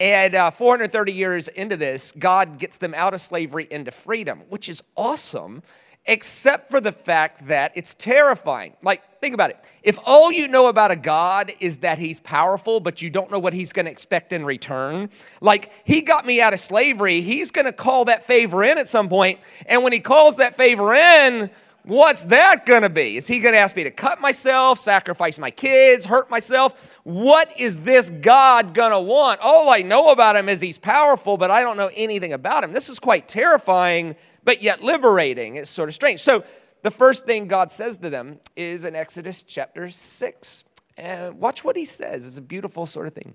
And 0.00 0.34
uh, 0.34 0.50
430 0.50 1.12
years 1.12 1.48
into 1.48 1.76
this, 1.76 2.12
God 2.12 2.58
gets 2.58 2.78
them 2.78 2.94
out 2.94 3.14
of 3.14 3.20
slavery 3.20 3.68
into 3.70 3.90
freedom, 3.90 4.42
which 4.48 4.68
is 4.68 4.82
awesome 4.96 5.62
except 6.06 6.70
for 6.70 6.80
the 6.80 6.92
fact 6.92 7.46
that 7.46 7.72
it's 7.74 7.94
terrifying. 7.94 8.74
Like, 8.82 9.20
think 9.20 9.34
about 9.34 9.50
it. 9.50 9.58
If 9.82 9.98
all 10.04 10.30
you 10.30 10.48
know 10.48 10.66
about 10.66 10.90
a 10.90 10.96
God 10.96 11.52
is 11.60 11.78
that 11.78 11.98
he's 11.98 12.20
powerful, 12.20 12.80
but 12.80 13.00
you 13.00 13.08
don't 13.08 13.30
know 13.30 13.38
what 13.38 13.54
he's 13.54 13.72
going 13.72 13.86
to 13.86 13.90
expect 13.90 14.32
in 14.32 14.44
return, 14.44 15.08
like, 15.40 15.72
he 15.84 16.02
got 16.02 16.26
me 16.26 16.40
out 16.40 16.52
of 16.52 16.60
slavery, 16.60 17.22
he's 17.22 17.50
going 17.50 17.64
to 17.64 17.72
call 17.72 18.04
that 18.06 18.24
favor 18.24 18.64
in 18.64 18.76
at 18.76 18.88
some 18.88 19.08
point. 19.08 19.40
And 19.66 19.82
when 19.82 19.92
he 19.92 20.00
calls 20.00 20.36
that 20.36 20.56
favor 20.56 20.94
in, 20.94 21.50
what's 21.84 22.24
that 22.24 22.66
to 22.66 22.90
be? 22.90 23.16
Is 23.16 23.26
he 23.26 23.40
to 23.40 23.56
ask 23.56 23.74
me 23.74 23.84
to 23.84 23.90
cut 23.90 24.20
myself, 24.20 24.78
sacrifice 24.78 25.38
my 25.38 25.50
kids, 25.50 26.04
hurt 26.04 26.30
myself? 26.30 26.98
What 27.04 27.58
is 27.58 27.80
this 27.80 28.10
God 28.10 28.74
to 28.74 29.00
want? 29.00 29.40
All 29.40 29.70
I 29.70 29.80
know 29.80 30.10
about 30.10 30.36
him 30.36 30.50
is 30.50 30.60
he's 30.60 30.78
powerful, 30.78 31.38
but 31.38 31.50
I 31.50 31.62
don't 31.62 31.78
know 31.78 31.90
anything 31.94 32.34
about 32.34 32.62
him. 32.62 32.72
This 32.72 32.90
is 32.90 32.98
quite 32.98 33.26
terrifying 33.26 34.16
but 34.44 34.62
yet 34.62 34.82
liberating. 34.82 35.56
It's 35.56 35.70
sort 35.70 35.88
of 35.88 35.94
strange. 35.94 36.22
So, 36.22 36.44
the 36.82 36.90
first 36.90 37.24
thing 37.24 37.48
God 37.48 37.72
says 37.72 37.96
to 37.98 38.10
them 38.10 38.38
is 38.56 38.84
in 38.84 38.94
Exodus 38.94 39.42
chapter 39.42 39.88
6. 39.88 40.64
And 40.98 41.40
watch 41.40 41.64
what 41.64 41.76
he 41.76 41.86
says. 41.86 42.26
It's 42.26 42.38
a 42.38 42.42
beautiful 42.42 42.84
sort 42.84 43.06
of 43.06 43.14
thing. 43.14 43.34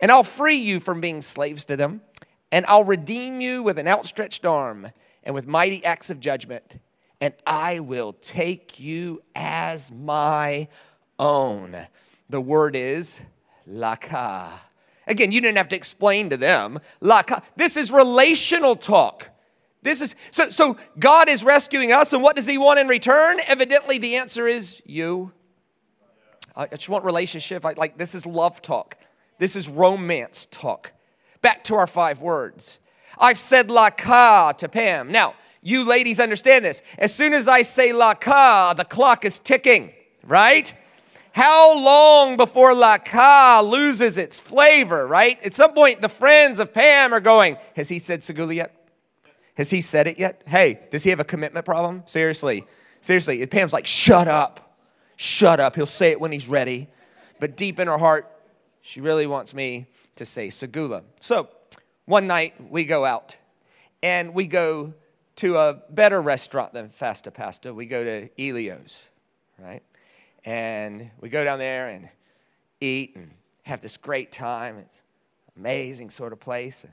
And 0.00 0.10
I'll 0.10 0.24
free 0.24 0.56
you 0.56 0.80
from 0.80 1.00
being 1.00 1.20
slaves 1.20 1.64
to 1.66 1.76
them, 1.76 2.00
and 2.50 2.64
I'll 2.66 2.84
redeem 2.84 3.40
you 3.40 3.62
with 3.62 3.78
an 3.78 3.86
outstretched 3.86 4.46
arm 4.46 4.90
and 5.22 5.34
with 5.34 5.46
mighty 5.46 5.84
acts 5.84 6.10
of 6.10 6.20
judgment, 6.20 6.80
and 7.20 7.34
I 7.46 7.80
will 7.80 8.14
take 8.14 8.80
you 8.80 9.22
as 9.34 9.90
my 9.90 10.68
own. 11.18 11.86
The 12.30 12.40
word 12.40 12.74
is 12.74 13.20
laka. 13.68 14.48
Again, 15.06 15.32
you 15.32 15.40
didn't 15.40 15.58
have 15.58 15.68
to 15.68 15.76
explain 15.76 16.30
to 16.30 16.36
them. 16.36 16.78
Laka. 17.02 17.42
This 17.56 17.76
is 17.76 17.90
relational 17.90 18.76
talk. 18.76 19.28
This 19.82 20.00
is 20.02 20.14
so 20.30 20.50
so 20.50 20.76
God 20.98 21.28
is 21.28 21.42
rescuing 21.42 21.92
us, 21.92 22.12
and 22.12 22.22
what 22.22 22.36
does 22.36 22.46
he 22.46 22.58
want 22.58 22.78
in 22.78 22.88
return? 22.88 23.40
Evidently, 23.46 23.98
the 23.98 24.16
answer 24.16 24.46
is 24.46 24.82
you. 24.84 25.32
I 26.54 26.66
just 26.66 26.88
want 26.88 27.04
relationship. 27.04 27.64
I, 27.64 27.72
like 27.72 27.96
this 27.96 28.14
is 28.14 28.26
love 28.26 28.60
talk. 28.60 28.96
This 29.38 29.56
is 29.56 29.68
romance 29.68 30.46
talk. 30.50 30.92
Back 31.40 31.64
to 31.64 31.76
our 31.76 31.86
five 31.86 32.20
words. 32.20 32.78
I've 33.18 33.38
said 33.38 33.70
la 33.70 33.90
ka 33.90 34.52
to 34.52 34.68
Pam. 34.68 35.10
Now, 35.10 35.34
you 35.62 35.84
ladies 35.84 36.20
understand 36.20 36.64
this. 36.64 36.82
As 36.98 37.14
soon 37.14 37.32
as 37.32 37.48
I 37.48 37.62
say 37.62 37.92
la 37.92 38.14
ka, 38.14 38.74
the 38.74 38.84
clock 38.84 39.24
is 39.24 39.38
ticking, 39.38 39.92
right? 40.26 40.72
How 41.32 41.78
long 41.78 42.36
before 42.36 42.74
la 42.74 42.98
ka 42.98 43.62
loses 43.64 44.18
its 44.18 44.38
flavor, 44.38 45.06
right? 45.06 45.42
At 45.42 45.54
some 45.54 45.72
point, 45.72 46.02
the 46.02 46.08
friends 46.08 46.58
of 46.58 46.74
Pam 46.74 47.14
are 47.14 47.20
going, 47.20 47.56
Has 47.76 47.88
he 47.88 47.98
said 47.98 48.20
Segula 48.20 48.54
yet? 48.54 48.79
Has 49.60 49.68
he 49.68 49.82
said 49.82 50.06
it 50.06 50.18
yet? 50.18 50.40
Hey, 50.46 50.80
does 50.88 51.02
he 51.02 51.10
have 51.10 51.20
a 51.20 51.24
commitment 51.24 51.66
problem? 51.66 52.02
Seriously. 52.06 52.64
Seriously. 53.02 53.44
Pam's 53.44 53.74
like, 53.74 53.84
Shut 53.84 54.26
up. 54.26 54.74
Shut 55.16 55.60
up. 55.60 55.76
He'll 55.76 55.84
say 55.84 56.12
it 56.12 56.18
when 56.18 56.32
he's 56.32 56.48
ready. 56.48 56.88
But 57.40 57.58
deep 57.58 57.78
in 57.78 57.86
her 57.86 57.98
heart, 57.98 58.26
she 58.80 59.02
really 59.02 59.26
wants 59.26 59.52
me 59.52 59.86
to 60.16 60.24
say 60.24 60.48
Segula. 60.48 61.02
So 61.20 61.50
one 62.06 62.26
night 62.26 62.54
we 62.70 62.86
go 62.86 63.04
out 63.04 63.36
and 64.02 64.32
we 64.32 64.46
go 64.46 64.94
to 65.36 65.58
a 65.58 65.82
better 65.90 66.22
restaurant 66.22 66.72
than 66.72 66.88
Fasta 66.88 67.30
Pasta. 67.30 67.74
We 67.74 67.84
go 67.84 68.02
to 68.02 68.30
Elio's, 68.42 68.98
right? 69.58 69.82
And 70.46 71.10
we 71.20 71.28
go 71.28 71.44
down 71.44 71.58
there 71.58 71.88
and 71.88 72.08
eat 72.80 73.14
and 73.14 73.30
have 73.64 73.82
this 73.82 73.98
great 73.98 74.32
time. 74.32 74.78
It's 74.78 75.02
amazing 75.54 76.08
sort 76.08 76.32
of 76.32 76.40
place. 76.40 76.86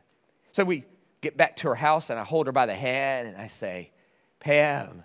So 0.51 0.65
we 0.65 0.83
get 1.21 1.38
back 1.38 1.55
to 1.57 1.67
her 1.69 1.75
house 1.75 2.09
and 2.09 2.19
I 2.19 2.24
hold 2.24 2.47
her 2.47 2.51
by 2.51 2.65
the 2.65 2.75
hand 2.75 3.27
and 3.27 3.38
I 3.38 3.47
say, 3.47 3.91
Pam, 4.39 5.03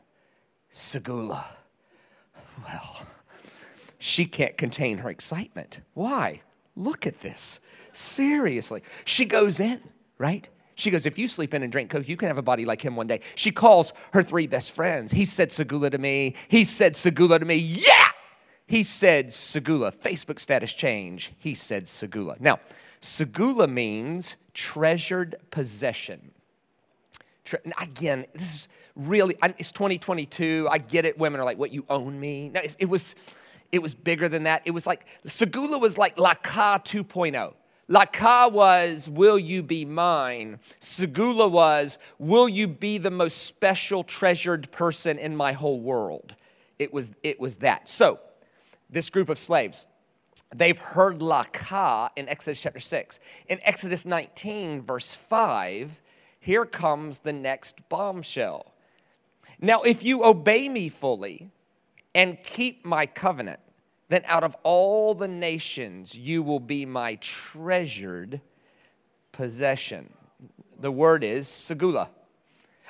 Segula. 0.73 1.45
Well, 2.65 3.07
she 3.99 4.25
can't 4.27 4.57
contain 4.57 4.99
her 4.99 5.11
excitement. 5.11 5.81
Why? 5.95 6.43
Look 6.77 7.07
at 7.07 7.21
this. 7.21 7.61
Seriously. 7.93 8.83
She 9.05 9.25
goes 9.25 9.61
in, 9.61 9.81
right? 10.19 10.49
She 10.75 10.91
goes, 10.91 11.07
If 11.07 11.19
you 11.19 11.29
sleep 11.29 11.55
in 11.55 11.63
and 11.63 11.71
drink 11.71 11.91
Coke, 11.91 12.09
you 12.09 12.17
can 12.17 12.29
have 12.29 12.39
a 12.39 12.43
body 12.43 12.65
like 12.65 12.83
him 12.83 12.97
one 12.97 13.07
day. 13.07 13.21
She 13.35 13.51
calls 13.51 13.93
her 14.13 14.23
three 14.23 14.47
best 14.47 14.73
friends. 14.73 15.13
He 15.13 15.25
said 15.25 15.51
Segula 15.51 15.91
to 15.91 15.99
me. 15.99 16.35
He 16.49 16.65
said 16.65 16.95
Segula 16.95 17.39
to 17.39 17.45
me. 17.45 17.57
Yeah! 17.57 18.09
He 18.67 18.83
said 18.83 19.29
Segula. 19.29 19.95
Facebook 19.95 20.41
status 20.41 20.73
change. 20.73 21.33
He 21.39 21.55
said 21.55 21.85
Segula. 21.85 22.41
Now, 22.41 22.59
Segula 23.03 23.69
means 23.69 24.37
treasured 24.55 25.37
possession. 25.51 26.31
Again, 27.79 28.25
this 28.33 28.55
is 28.55 28.69
really, 28.95 29.37
it's 29.59 29.73
2022. 29.73 30.69
I 30.71 30.79
get 30.79 31.05
it. 31.05 31.19
Women 31.19 31.41
are 31.41 31.45
like, 31.45 31.59
what, 31.59 31.73
you 31.73 31.85
own 31.89 32.19
me? 32.19 32.49
No, 32.49 32.61
it 32.79 32.89
was, 32.89 33.15
it 33.73 33.83
was 33.83 33.95
bigger 33.95 34.29
than 34.29 34.45
that. 34.45 34.63
It 34.65 34.71
was 34.71 34.87
like, 34.87 35.07
Segula 35.27 35.81
was 35.81 35.99
like 35.99 36.17
Laka 36.17 36.83
2.0. 36.85 37.55
Laka 37.91 38.51
was, 38.51 39.09
will 39.09 39.39
you 39.39 39.63
be 39.63 39.85
mine? 39.85 40.61
Segula 40.81 41.51
was, 41.51 41.99
will 42.19 42.49
you 42.49 42.69
be 42.69 42.99
the 42.99 43.11
most 43.11 43.39
special, 43.45 44.05
treasured 44.05 44.71
person 44.71 45.19
in 45.19 45.37
my 45.37 45.53
whole 45.53 45.81
world? 45.81 46.37
It 46.79 46.93
was, 46.93 47.11
it 47.23 47.41
was 47.41 47.57
that. 47.57 47.89
So, 47.89 48.21
this 48.89 49.11
group 49.11 49.29
of 49.29 49.39
slaves, 49.39 49.87
they've 50.55 50.79
heard 50.79 51.21
Laka 51.21 52.11
in 52.17 52.29
Exodus 52.29 52.61
chapter 52.61 52.81
6. 52.81 53.19
In 53.49 53.61
Exodus 53.63 54.05
19, 54.05 54.83
verse 54.83 55.15
5, 55.15 56.01
here 56.41 56.65
comes 56.65 57.19
the 57.21 57.33
next 57.33 57.77
bombshell. 57.89 58.73
Now, 59.61 59.83
if 59.83 60.03
you 60.03 60.25
obey 60.25 60.69
me 60.69 60.89
fully 60.89 61.51
and 62.15 62.43
keep 62.43 62.85
my 62.85 63.07
covenant, 63.07 63.61
then 64.09 64.23
out 64.27 64.45
of 64.45 64.57
all 64.63 65.15
the 65.15 65.29
nations 65.29 66.15
you 66.15 66.43
will 66.43 66.61
be 66.61 66.85
my 66.85 67.15
treasured 67.17 68.41
possession. 69.31 70.13
The 70.81 70.91
word 70.91 71.25
is 71.25 71.49
segula. 71.49 72.09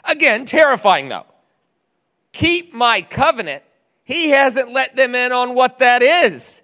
Again, 0.04 0.44
terrifying 0.44 1.08
though. 1.08 1.26
Keep 2.32 2.74
my 2.74 3.02
covenant. 3.02 3.62
He 4.04 4.30
hasn't 4.30 4.72
let 4.72 4.96
them 4.96 5.14
in 5.14 5.30
on 5.30 5.54
what 5.54 5.78
that 5.78 6.02
is. 6.02 6.60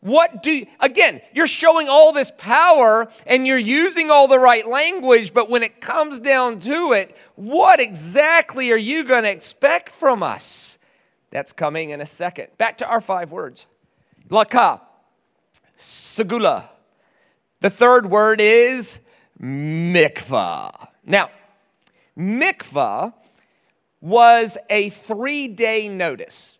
What 0.00 0.42
do 0.42 0.52
you, 0.52 0.66
again, 0.78 1.20
you're 1.32 1.48
showing 1.48 1.88
all 1.88 2.12
this 2.12 2.30
power 2.38 3.08
and 3.26 3.46
you're 3.46 3.58
using 3.58 4.10
all 4.10 4.28
the 4.28 4.38
right 4.38 4.66
language, 4.66 5.34
but 5.34 5.50
when 5.50 5.64
it 5.64 5.80
comes 5.80 6.20
down 6.20 6.60
to 6.60 6.92
it, 6.92 7.16
what 7.34 7.80
exactly 7.80 8.70
are 8.70 8.76
you 8.76 9.02
going 9.02 9.24
to 9.24 9.30
expect 9.30 9.88
from 9.88 10.22
us? 10.22 10.78
That's 11.30 11.52
coming 11.52 11.90
in 11.90 12.00
a 12.00 12.06
second. 12.06 12.48
Back 12.58 12.78
to 12.78 12.88
our 12.88 13.00
five 13.00 13.32
words. 13.32 13.66
Laka, 14.28 14.80
segula. 15.78 16.68
The 17.60 17.70
third 17.70 18.08
word 18.08 18.40
is 18.40 19.00
mikvah. 19.42 20.88
Now, 21.04 21.30
mikvah 22.16 23.12
was 24.00 24.56
a 24.70 24.90
three 24.90 25.48
day 25.48 25.88
notice. 25.88 26.56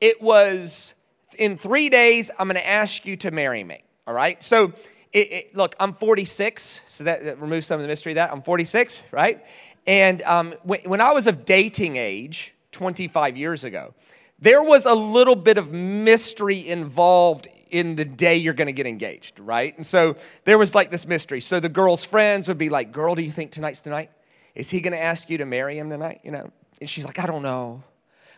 It 0.00 0.20
was 0.20 0.94
in 1.38 1.58
three 1.58 1.88
days, 1.88 2.30
I'm 2.38 2.48
going 2.48 2.56
to 2.56 2.68
ask 2.68 3.06
you 3.06 3.16
to 3.18 3.30
marry 3.30 3.64
me. 3.64 3.82
All 4.06 4.14
right? 4.14 4.42
So, 4.42 4.72
it, 5.12 5.32
it, 5.32 5.56
look, 5.56 5.74
I'm 5.80 5.94
46, 5.94 6.80
so 6.86 7.04
that, 7.04 7.24
that, 7.24 7.40
removes 7.40 7.66
some 7.66 7.80
of 7.80 7.82
the 7.82 7.88
mystery 7.88 8.12
of 8.12 8.16
that. 8.16 8.30
I'm 8.30 8.42
46, 8.42 9.02
right? 9.10 9.44
And 9.86 10.22
um, 10.22 10.54
when, 10.62 10.80
when 10.82 11.00
I 11.00 11.12
was 11.12 11.26
of 11.26 11.44
dating 11.44 11.96
age, 11.96 12.54
25 12.72 13.36
years 13.36 13.64
ago, 13.64 13.92
there 14.38 14.62
was 14.62 14.86
a 14.86 14.94
little 14.94 15.36
bit 15.36 15.58
of 15.58 15.72
mystery 15.72 16.68
involved 16.68 17.48
in 17.70 17.96
the 17.96 18.04
day 18.04 18.36
you're 18.36 18.54
going 18.54 18.66
to 18.66 18.72
get 18.72 18.86
engaged, 18.86 19.38
right? 19.38 19.76
And 19.76 19.86
so 19.86 20.16
there 20.44 20.58
was 20.58 20.74
like 20.74 20.90
this 20.90 21.06
mystery. 21.06 21.40
So 21.40 21.60
the 21.60 21.68
girl's 21.68 22.04
friends 22.04 22.48
would 22.48 22.58
be 22.58 22.68
like, 22.68 22.92
Girl, 22.92 23.14
do 23.14 23.22
you 23.22 23.30
think 23.30 23.52
tonight's 23.52 23.80
tonight? 23.80 24.10
Is 24.54 24.70
he 24.70 24.80
going 24.80 24.92
to 24.92 25.02
ask 25.02 25.30
you 25.30 25.38
to 25.38 25.46
marry 25.46 25.78
him 25.78 25.90
tonight? 25.90 26.20
You 26.24 26.30
know? 26.32 26.50
And 26.80 26.88
she's 26.88 27.04
like, 27.04 27.18
I 27.18 27.26
don't 27.26 27.42
know. 27.42 27.82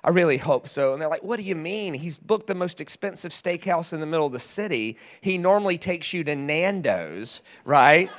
I 0.04 0.10
really 0.10 0.36
hope 0.36 0.66
so. 0.66 0.92
And 0.92 1.00
they're 1.00 1.08
like, 1.08 1.22
What 1.22 1.38
do 1.38 1.44
you 1.44 1.54
mean? 1.54 1.94
He's 1.94 2.16
booked 2.16 2.46
the 2.46 2.54
most 2.54 2.80
expensive 2.80 3.32
steakhouse 3.32 3.92
in 3.92 4.00
the 4.00 4.06
middle 4.06 4.26
of 4.26 4.32
the 4.32 4.40
city. 4.40 4.98
He 5.20 5.38
normally 5.38 5.78
takes 5.78 6.12
you 6.12 6.24
to 6.24 6.34
Nando's, 6.34 7.40
right? 7.64 8.10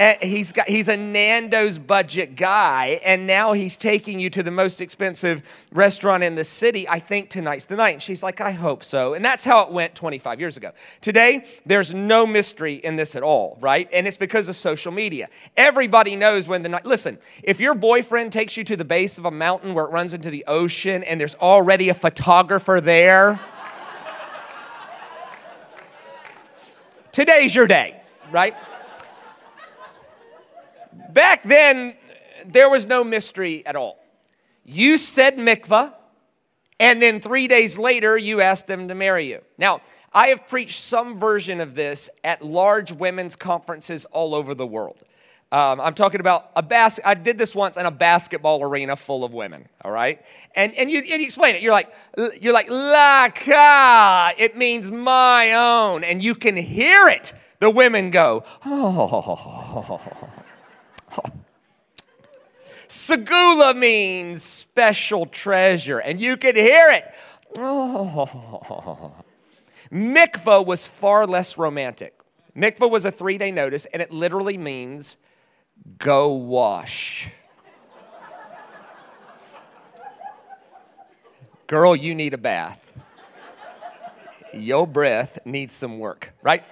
Eh, 0.00 0.26
he's 0.26 0.50
got 0.50 0.66
he's 0.66 0.88
a 0.88 0.96
Nando's 0.96 1.78
budget 1.78 2.34
guy, 2.34 2.98
and 3.04 3.26
now 3.26 3.52
he's 3.52 3.76
taking 3.76 4.18
you 4.18 4.30
to 4.30 4.42
the 4.42 4.50
most 4.50 4.80
expensive 4.80 5.42
restaurant 5.72 6.22
in 6.22 6.36
the 6.36 6.42
city. 6.42 6.88
I 6.88 6.98
think 6.98 7.28
tonight's 7.28 7.66
the 7.66 7.76
night. 7.76 7.90
And 7.90 8.02
she's 8.02 8.22
like, 8.22 8.40
I 8.40 8.52
hope 8.52 8.82
so. 8.82 9.12
And 9.12 9.22
that's 9.22 9.44
how 9.44 9.62
it 9.66 9.70
went 9.70 9.94
25 9.94 10.40
years 10.40 10.56
ago. 10.56 10.72
Today, 11.02 11.44
there's 11.66 11.92
no 11.92 12.26
mystery 12.26 12.76
in 12.76 12.96
this 12.96 13.14
at 13.14 13.22
all, 13.22 13.58
right? 13.60 13.90
And 13.92 14.08
it's 14.08 14.16
because 14.16 14.48
of 14.48 14.56
social 14.56 14.90
media. 14.90 15.28
Everybody 15.58 16.16
knows 16.16 16.48
when 16.48 16.62
the 16.62 16.70
night. 16.70 16.86
Listen, 16.86 17.18
if 17.42 17.60
your 17.60 17.74
boyfriend 17.74 18.32
takes 18.32 18.56
you 18.56 18.64
to 18.64 18.78
the 18.78 18.86
base 18.86 19.18
of 19.18 19.26
a 19.26 19.30
mountain 19.30 19.74
where 19.74 19.84
it 19.84 19.90
runs 19.90 20.14
into 20.14 20.30
the 20.30 20.46
ocean, 20.46 21.04
and 21.04 21.20
there's 21.20 21.34
already 21.34 21.90
a 21.90 21.94
photographer 21.94 22.80
there. 22.80 23.34
Today's 27.12 27.54
your 27.54 27.66
day, 27.66 28.00
right? 28.32 28.54
Back 31.12 31.42
then, 31.42 31.94
there 32.46 32.70
was 32.70 32.86
no 32.86 33.04
mystery 33.04 33.64
at 33.66 33.76
all. 33.76 33.98
You 34.64 34.98
said 34.98 35.36
mikvah, 35.36 35.94
and 36.78 37.00
then 37.00 37.20
three 37.20 37.48
days 37.48 37.78
later, 37.78 38.16
you 38.16 38.40
asked 38.40 38.66
them 38.66 38.88
to 38.88 38.94
marry 38.94 39.26
you. 39.26 39.40
Now, 39.58 39.80
I 40.12 40.28
have 40.28 40.48
preached 40.48 40.82
some 40.82 41.18
version 41.18 41.60
of 41.60 41.74
this 41.74 42.10
at 42.24 42.42
large 42.42 42.92
women's 42.92 43.36
conferences 43.36 44.04
all 44.06 44.34
over 44.34 44.54
the 44.54 44.66
world. 44.66 44.98
Um, 45.52 45.80
I'm 45.80 45.94
talking 45.94 46.20
about 46.20 46.50
a 46.54 46.62
bas- 46.62 47.00
I 47.04 47.14
did 47.14 47.36
this 47.36 47.56
once 47.56 47.76
in 47.76 47.84
a 47.84 47.90
basketball 47.90 48.62
arena 48.62 48.94
full 48.94 49.24
of 49.24 49.32
women. 49.32 49.68
All 49.84 49.90
right, 49.90 50.24
and 50.54 50.72
and 50.74 50.88
you, 50.88 51.00
and 51.00 51.20
you 51.20 51.26
explain 51.26 51.56
it. 51.56 51.62
You're 51.62 51.72
like 51.72 51.92
you're 52.40 52.52
like 52.52 52.70
la 52.70 53.28
ka. 53.30 54.32
It 54.38 54.56
means 54.56 54.92
my 54.92 55.54
own, 55.54 56.04
and 56.04 56.22
you 56.22 56.36
can 56.36 56.56
hear 56.56 57.08
it. 57.08 57.32
The 57.58 57.68
women 57.68 58.10
go 58.10 58.44
oh. 58.64 60.00
Segula 62.90 63.76
means 63.76 64.42
special 64.42 65.24
treasure, 65.24 66.00
and 66.00 66.20
you 66.20 66.36
could 66.36 66.56
hear 66.56 66.90
it. 66.90 67.04
Oh. 67.56 69.12
Mikvah 69.92 70.66
was 70.66 70.88
far 70.88 71.24
less 71.26 71.56
romantic. 71.56 72.18
Mikvah 72.56 72.90
was 72.90 73.04
a 73.04 73.12
three 73.12 73.38
day 73.38 73.52
notice, 73.52 73.86
and 73.86 74.02
it 74.02 74.10
literally 74.10 74.58
means 74.58 75.16
go 75.98 76.32
wash. 76.32 77.30
Girl, 81.68 81.94
you 81.94 82.16
need 82.16 82.34
a 82.34 82.38
bath. 82.38 82.84
Your 84.52 84.84
breath 84.84 85.38
needs 85.44 85.74
some 85.74 86.00
work, 86.00 86.32
right? 86.42 86.64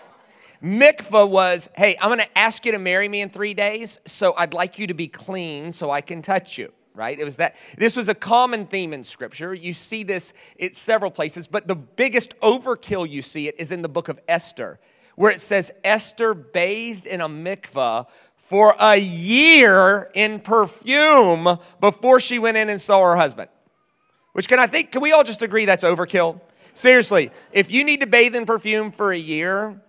Mikvah 0.62 1.28
was, 1.28 1.68
hey, 1.76 1.96
I'm 2.00 2.08
going 2.08 2.20
to 2.20 2.38
ask 2.38 2.66
you 2.66 2.72
to 2.72 2.78
marry 2.78 3.08
me 3.08 3.20
in 3.20 3.30
three 3.30 3.54
days, 3.54 3.98
so 4.06 4.34
I'd 4.36 4.54
like 4.54 4.78
you 4.78 4.88
to 4.88 4.94
be 4.94 5.06
clean 5.06 5.70
so 5.70 5.90
I 5.90 6.00
can 6.00 6.22
touch 6.22 6.58
you 6.58 6.72
right? 6.98 7.20
It 7.20 7.24
was 7.24 7.36
that 7.36 7.54
this 7.78 7.96
was 7.96 8.08
a 8.08 8.14
common 8.14 8.66
theme 8.66 8.92
in 8.92 9.04
scripture. 9.04 9.54
You 9.54 9.72
see 9.72 10.02
this 10.02 10.34
in 10.58 10.72
several 10.72 11.12
places, 11.12 11.46
but 11.46 11.68
the 11.68 11.76
biggest 11.76 12.38
overkill 12.40 13.08
you 13.08 13.22
see 13.22 13.46
it 13.46 13.54
is 13.56 13.70
in 13.70 13.82
the 13.82 13.88
book 13.88 14.08
of 14.08 14.18
Esther, 14.26 14.80
where 15.14 15.30
it 15.30 15.40
says 15.40 15.70
Esther 15.84 16.34
bathed 16.34 17.06
in 17.06 17.20
a 17.20 17.28
mikvah 17.28 18.08
for 18.34 18.74
a 18.80 18.96
year 18.96 20.10
in 20.14 20.40
perfume 20.40 21.58
before 21.80 22.18
she 22.18 22.40
went 22.40 22.56
in 22.56 22.68
and 22.68 22.80
saw 22.80 23.04
her 23.04 23.16
husband. 23.16 23.48
Which 24.32 24.48
can 24.48 24.58
I 24.58 24.66
think, 24.66 24.90
can 24.90 25.00
we 25.00 25.12
all 25.12 25.22
just 25.22 25.42
agree 25.42 25.66
that's 25.66 25.84
overkill? 25.84 26.40
Seriously, 26.74 27.30
if 27.52 27.70
you 27.70 27.84
need 27.84 28.00
to 28.00 28.06
bathe 28.08 28.34
in 28.34 28.44
perfume 28.44 28.90
for 28.90 29.12
a 29.12 29.18
year, 29.18 29.80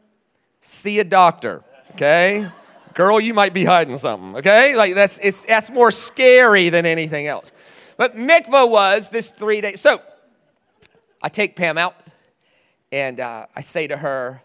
see 0.62 1.00
a 1.00 1.04
doctor, 1.04 1.64
okay? 1.92 2.50
Girl, 2.94 3.20
you 3.20 3.34
might 3.34 3.54
be 3.54 3.64
hiding 3.66 3.98
something, 3.98 4.38
okay? 4.38 4.76
Like 4.76 4.96
that's 4.96 5.20
it's 5.20 5.44
that's 5.44 5.70
more 5.70 5.92
scary 5.92 6.70
than 6.70 6.86
anything 6.86 7.28
else. 7.28 7.52
But 7.98 8.16
mikvah 8.16 8.70
was 8.70 9.10
this 9.10 9.32
three 9.32 9.62
days. 9.62 9.82
So 9.82 10.02
I 11.22 11.30
take 11.30 11.56
Pam 11.56 11.78
out 11.78 11.96
and 12.92 13.20
uh, 13.20 13.46
I 13.56 13.62
say 13.62 13.88
to 13.88 13.98
her, 13.98 14.42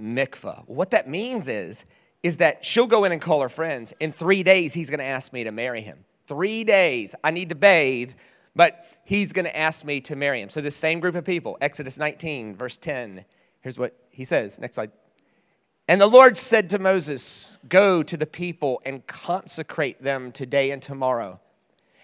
mikvah. 0.00 0.68
What 0.68 0.90
that 0.90 1.08
means 1.08 1.48
is, 1.48 1.84
is 2.22 2.38
that 2.38 2.64
she'll 2.64 2.86
go 2.86 3.04
in 3.04 3.12
and 3.12 3.20
call 3.20 3.40
her 3.40 3.48
friends. 3.48 3.92
In 4.00 4.12
three 4.12 4.42
days, 4.42 4.72
he's 4.72 4.90
gonna 4.90 5.02
ask 5.02 5.32
me 5.32 5.44
to 5.44 5.52
marry 5.52 5.80
him. 5.80 6.04
Three 6.26 6.64
days, 6.64 7.14
I 7.22 7.30
need 7.30 7.48
to 7.50 7.54
bathe, 7.54 8.12
but 8.54 8.84
he's 9.04 9.32
gonna 9.32 9.48
ask 9.50 9.84
me 9.84 10.00
to 10.02 10.16
marry 10.16 10.40
him. 10.40 10.48
So 10.48 10.60
this 10.60 10.76
same 10.76 11.00
group 11.00 11.14
of 11.14 11.24
people, 11.24 11.56
Exodus 11.60 11.98
19, 11.98 12.56
verse 12.56 12.76
10, 12.76 13.24
here's 13.60 13.78
what 13.78 13.94
he 14.16 14.24
says. 14.24 14.58
Next 14.58 14.76
slide. 14.76 14.90
And 15.88 16.00
the 16.00 16.06
Lord 16.06 16.36
said 16.36 16.70
to 16.70 16.78
Moses, 16.78 17.58
Go 17.68 18.02
to 18.02 18.16
the 18.16 18.26
people 18.26 18.80
and 18.84 19.06
consecrate 19.06 20.02
them 20.02 20.32
today 20.32 20.70
and 20.70 20.80
tomorrow. 20.80 21.38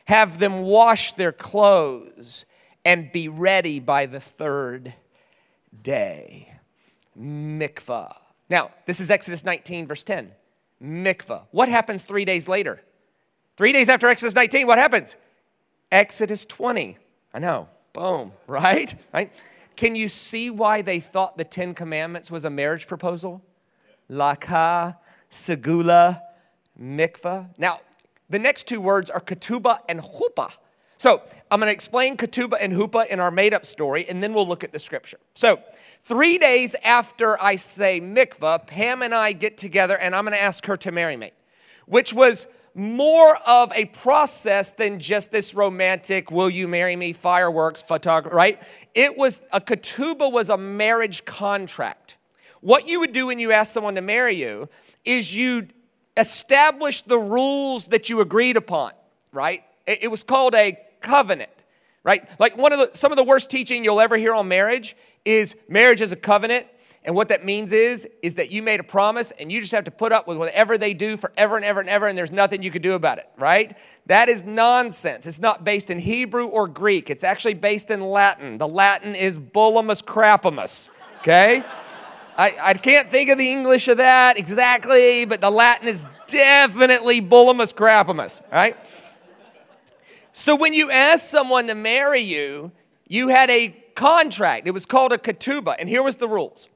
Have 0.04 0.38
them 0.38 0.62
wash 0.62 1.14
their 1.14 1.32
clothes 1.32 2.44
and 2.84 3.10
be 3.10 3.28
ready 3.28 3.80
by 3.80 4.06
the 4.06 4.20
third 4.20 4.92
day. 5.82 6.52
Mikvah. 7.18 8.14
Now, 8.50 8.72
this 8.86 9.00
is 9.00 9.10
Exodus 9.10 9.44
19, 9.44 9.86
verse 9.86 10.02
10. 10.02 10.30
Mikvah. 10.82 11.44
What 11.50 11.68
happens 11.68 12.02
three 12.02 12.24
days 12.24 12.48
later? 12.48 12.82
Three 13.56 13.72
days 13.72 13.88
after 13.88 14.08
Exodus 14.08 14.34
19, 14.34 14.66
what 14.66 14.78
happens? 14.78 15.16
Exodus 15.90 16.44
20. 16.44 16.98
I 17.32 17.38
know. 17.38 17.68
Boom. 17.92 18.32
Right? 18.46 18.94
Right? 19.14 19.32
Can 19.76 19.96
you 19.96 20.08
see 20.08 20.50
why 20.50 20.82
they 20.82 21.00
thought 21.00 21.36
the 21.36 21.44
Ten 21.44 21.74
Commandments 21.74 22.30
was 22.30 22.44
a 22.44 22.50
marriage 22.50 22.86
proposal? 22.86 23.42
Laka, 24.10 24.96
Segula, 25.30 26.20
Mikvah. 26.80 27.48
Now, 27.58 27.80
the 28.28 28.38
next 28.38 28.66
two 28.66 28.80
words 28.80 29.10
are 29.10 29.20
ketubah 29.20 29.80
and 29.88 30.00
huppah. 30.00 30.52
So 30.98 31.22
I'm 31.50 31.58
going 31.58 31.68
to 31.68 31.74
explain 31.74 32.16
ketubah 32.16 32.58
and 32.60 32.72
huppah 32.72 33.08
in 33.08 33.18
our 33.18 33.30
made 33.30 33.54
up 33.54 33.66
story, 33.66 34.08
and 34.08 34.22
then 34.22 34.32
we'll 34.32 34.46
look 34.46 34.62
at 34.62 34.72
the 34.72 34.78
scripture. 34.78 35.18
So, 35.34 35.60
three 36.04 36.38
days 36.38 36.76
after 36.84 37.40
I 37.42 37.56
say 37.56 38.00
mikvah, 38.00 38.66
Pam 38.66 39.02
and 39.02 39.14
I 39.14 39.32
get 39.32 39.58
together, 39.58 39.98
and 39.98 40.14
I'm 40.14 40.24
going 40.24 40.36
to 40.36 40.42
ask 40.42 40.64
her 40.66 40.76
to 40.78 40.92
marry 40.92 41.16
me, 41.16 41.32
which 41.86 42.14
was 42.14 42.46
more 42.74 43.36
of 43.46 43.72
a 43.74 43.84
process 43.86 44.70
than 44.70 44.98
just 44.98 45.30
this 45.30 45.54
romantic 45.54 46.30
will 46.30 46.48
you 46.48 46.66
marry 46.66 46.96
me 46.96 47.12
fireworks 47.12 47.82
photography 47.82 48.34
right 48.34 48.62
it 48.94 49.16
was 49.16 49.42
a 49.52 49.60
ketubah 49.60 50.30
was 50.30 50.48
a 50.48 50.56
marriage 50.56 51.24
contract 51.24 52.16
what 52.62 52.88
you 52.88 53.00
would 53.00 53.12
do 53.12 53.26
when 53.26 53.38
you 53.38 53.52
ask 53.52 53.72
someone 53.72 53.96
to 53.96 54.00
marry 54.00 54.34
you 54.34 54.68
is 55.04 55.34
you 55.34 55.66
establish 56.16 57.02
the 57.02 57.18
rules 57.18 57.88
that 57.88 58.08
you 58.08 58.20
agreed 58.20 58.56
upon, 58.56 58.92
right? 59.32 59.64
It, 59.86 60.10
was 60.10 60.22
called 60.22 60.54
a 60.54 60.78
covenant, 61.00 61.50
right? 62.04 62.28
Like 62.38 62.56
one 62.56 62.72
of 62.72 62.78
the 62.78 62.96
some 62.96 63.10
of 63.10 63.16
the 63.16 63.24
worst 63.24 63.50
teaching 63.50 63.84
you'll 63.84 64.00
ever 64.00 64.16
hear 64.16 64.32
on 64.32 64.46
marriage 64.46 64.96
is 65.24 65.56
marriage 65.68 66.00
is 66.00 66.12
a 66.12 66.16
covenant. 66.16 66.66
And 67.04 67.16
what 67.16 67.28
that 67.30 67.44
means 67.44 67.72
is, 67.72 68.08
is 68.22 68.36
that 68.36 68.52
you 68.52 68.62
made 68.62 68.78
a 68.78 68.84
promise 68.84 69.32
and 69.32 69.50
you 69.50 69.60
just 69.60 69.72
have 69.72 69.84
to 69.84 69.90
put 69.90 70.12
up 70.12 70.28
with 70.28 70.38
whatever 70.38 70.78
they 70.78 70.94
do 70.94 71.16
forever 71.16 71.56
and 71.56 71.64
ever 71.64 71.80
and 71.80 71.88
ever, 71.88 72.06
and 72.06 72.16
there's 72.16 72.30
nothing 72.30 72.62
you 72.62 72.70
can 72.70 72.80
do 72.80 72.94
about 72.94 73.18
it, 73.18 73.28
right? 73.36 73.76
That 74.06 74.28
is 74.28 74.44
nonsense. 74.44 75.26
It's 75.26 75.40
not 75.40 75.64
based 75.64 75.90
in 75.90 75.98
Hebrew 75.98 76.46
or 76.46 76.68
Greek. 76.68 77.10
It's 77.10 77.24
actually 77.24 77.54
based 77.54 77.90
in 77.90 78.00
Latin. 78.00 78.56
The 78.56 78.68
Latin 78.68 79.16
is 79.16 79.36
bullimus 79.36 80.00
crapimus, 80.00 80.90
okay? 81.20 81.64
I, 82.38 82.54
I 82.62 82.74
can't 82.74 83.10
think 83.10 83.30
of 83.30 83.38
the 83.38 83.50
English 83.50 83.88
of 83.88 83.96
that 83.96 84.38
exactly, 84.38 85.24
but 85.24 85.40
the 85.40 85.50
Latin 85.50 85.88
is 85.88 86.06
definitely 86.28 87.18
bullimus 87.18 87.72
crapimus, 87.72 88.42
right? 88.52 88.76
So 90.32 90.54
when 90.54 90.72
you 90.72 90.90
ask 90.92 91.24
someone 91.24 91.66
to 91.66 91.74
marry 91.74 92.20
you, 92.20 92.70
you 93.08 93.26
had 93.26 93.50
a 93.50 93.68
contract. 93.96 94.68
It 94.68 94.70
was 94.70 94.86
called 94.86 95.12
a 95.12 95.18
ketubah, 95.18 95.76
and 95.80 95.88
here 95.88 96.02
was 96.02 96.16
the 96.16 96.28
rules. 96.28 96.68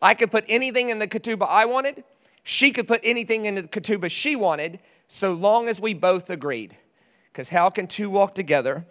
I 0.00 0.14
could 0.14 0.30
put 0.30 0.44
anything 0.48 0.90
in 0.90 0.98
the 0.98 1.08
ketubah 1.08 1.48
I 1.48 1.64
wanted. 1.64 2.04
She 2.42 2.70
could 2.70 2.86
put 2.86 3.00
anything 3.02 3.46
in 3.46 3.54
the 3.54 3.62
ketubah 3.62 4.10
she 4.10 4.36
wanted, 4.36 4.78
so 5.08 5.32
long 5.32 5.68
as 5.68 5.80
we 5.80 5.94
both 5.94 6.30
agreed. 6.30 6.76
Because 7.32 7.48
how 7.48 7.70
can 7.70 7.86
two 7.86 8.08
walk 8.08 8.34
together 8.34 8.86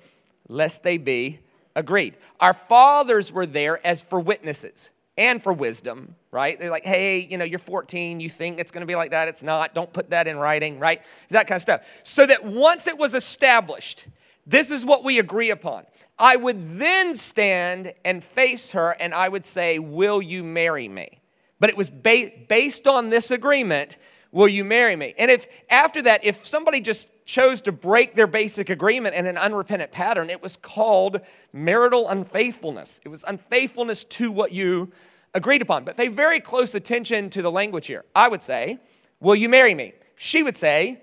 lest 0.50 0.84
they 0.84 0.98
be 0.98 1.40
agreed? 1.76 2.16
Our 2.40 2.54
fathers 2.54 3.32
were 3.32 3.46
there 3.46 3.86
as 3.86 4.02
for 4.02 4.20
witnesses 4.20 4.90
and 5.18 5.42
for 5.42 5.54
wisdom, 5.54 6.16
right? 6.32 6.60
They're 6.60 6.70
like, 6.70 6.84
hey, 6.84 7.20
you 7.20 7.38
know, 7.38 7.46
you're 7.46 7.60
14, 7.60 8.20
you 8.20 8.30
think 8.30 8.60
it's 8.60 8.72
gonna 8.72 8.86
be 8.86 8.96
like 8.96 9.12
that, 9.12 9.28
it's 9.28 9.44
not. 9.44 9.74
Don't 9.74 9.92
put 9.92 10.10
that 10.10 10.28
in 10.28 10.38
writing, 10.38 10.78
right? 10.80 11.02
That 11.30 11.48
kind 11.48 11.56
of 11.56 11.62
stuff. 11.62 11.82
So 12.04 12.26
that 12.26 12.44
once 12.44 12.88
it 12.88 12.98
was 12.98 13.14
established, 13.14 14.06
this 14.46 14.72
is 14.72 14.86
what 14.86 15.04
we 15.04 15.20
agree 15.20 15.50
upon. 15.50 15.86
I 16.18 16.36
would 16.36 16.78
then 16.78 17.16
stand 17.16 17.94
and 18.06 18.24
face 18.24 18.72
her 18.72 18.96
and 19.00 19.14
I 19.14 19.28
would 19.28 19.46
say, 19.46 19.80
Will 19.80 20.22
you 20.22 20.44
marry 20.44 20.88
me? 20.88 21.20
But 21.60 21.70
it 21.70 21.78
was 21.78 21.90
ba- 21.90 22.32
based 22.48 22.88
on 22.88 23.10
this 23.10 23.32
agreement, 23.32 23.98
Will 24.32 24.48
you 24.48 24.66
marry 24.66 24.96
me? 24.96 25.14
And 25.18 25.32
if 25.32 25.48
after 25.70 26.02
that, 26.04 26.26
if 26.26 26.46
somebody 26.46 26.82
just 26.82 27.10
chose 27.26 27.62
to 27.62 27.72
break 27.72 28.16
their 28.16 28.28
basic 28.28 28.70
agreement 28.70 29.16
in 29.16 29.26
an 29.26 29.38
unrepentant 29.38 29.92
pattern, 29.92 30.30
it 30.30 30.42
was 30.44 30.58
called 30.58 31.22
marital 31.54 32.10
unfaithfulness. 32.10 33.00
It 33.04 33.10
was 33.10 33.24
unfaithfulness 33.24 34.04
to 34.04 34.32
what 34.32 34.52
you 34.52 34.92
agreed 35.34 35.62
upon. 35.62 35.86
But 35.86 35.98
pay 35.98 36.10
very 36.10 36.40
close 36.40 36.76
attention 36.76 37.30
to 37.32 37.42
the 37.42 37.52
language 37.52 37.88
here. 37.88 38.06
I 38.16 38.28
would 38.28 38.44
say, 38.44 38.80
Will 39.22 39.36
you 39.36 39.50
marry 39.50 39.74
me? 39.74 39.94
She 40.18 40.44
would 40.44 40.58
say, 40.58 41.02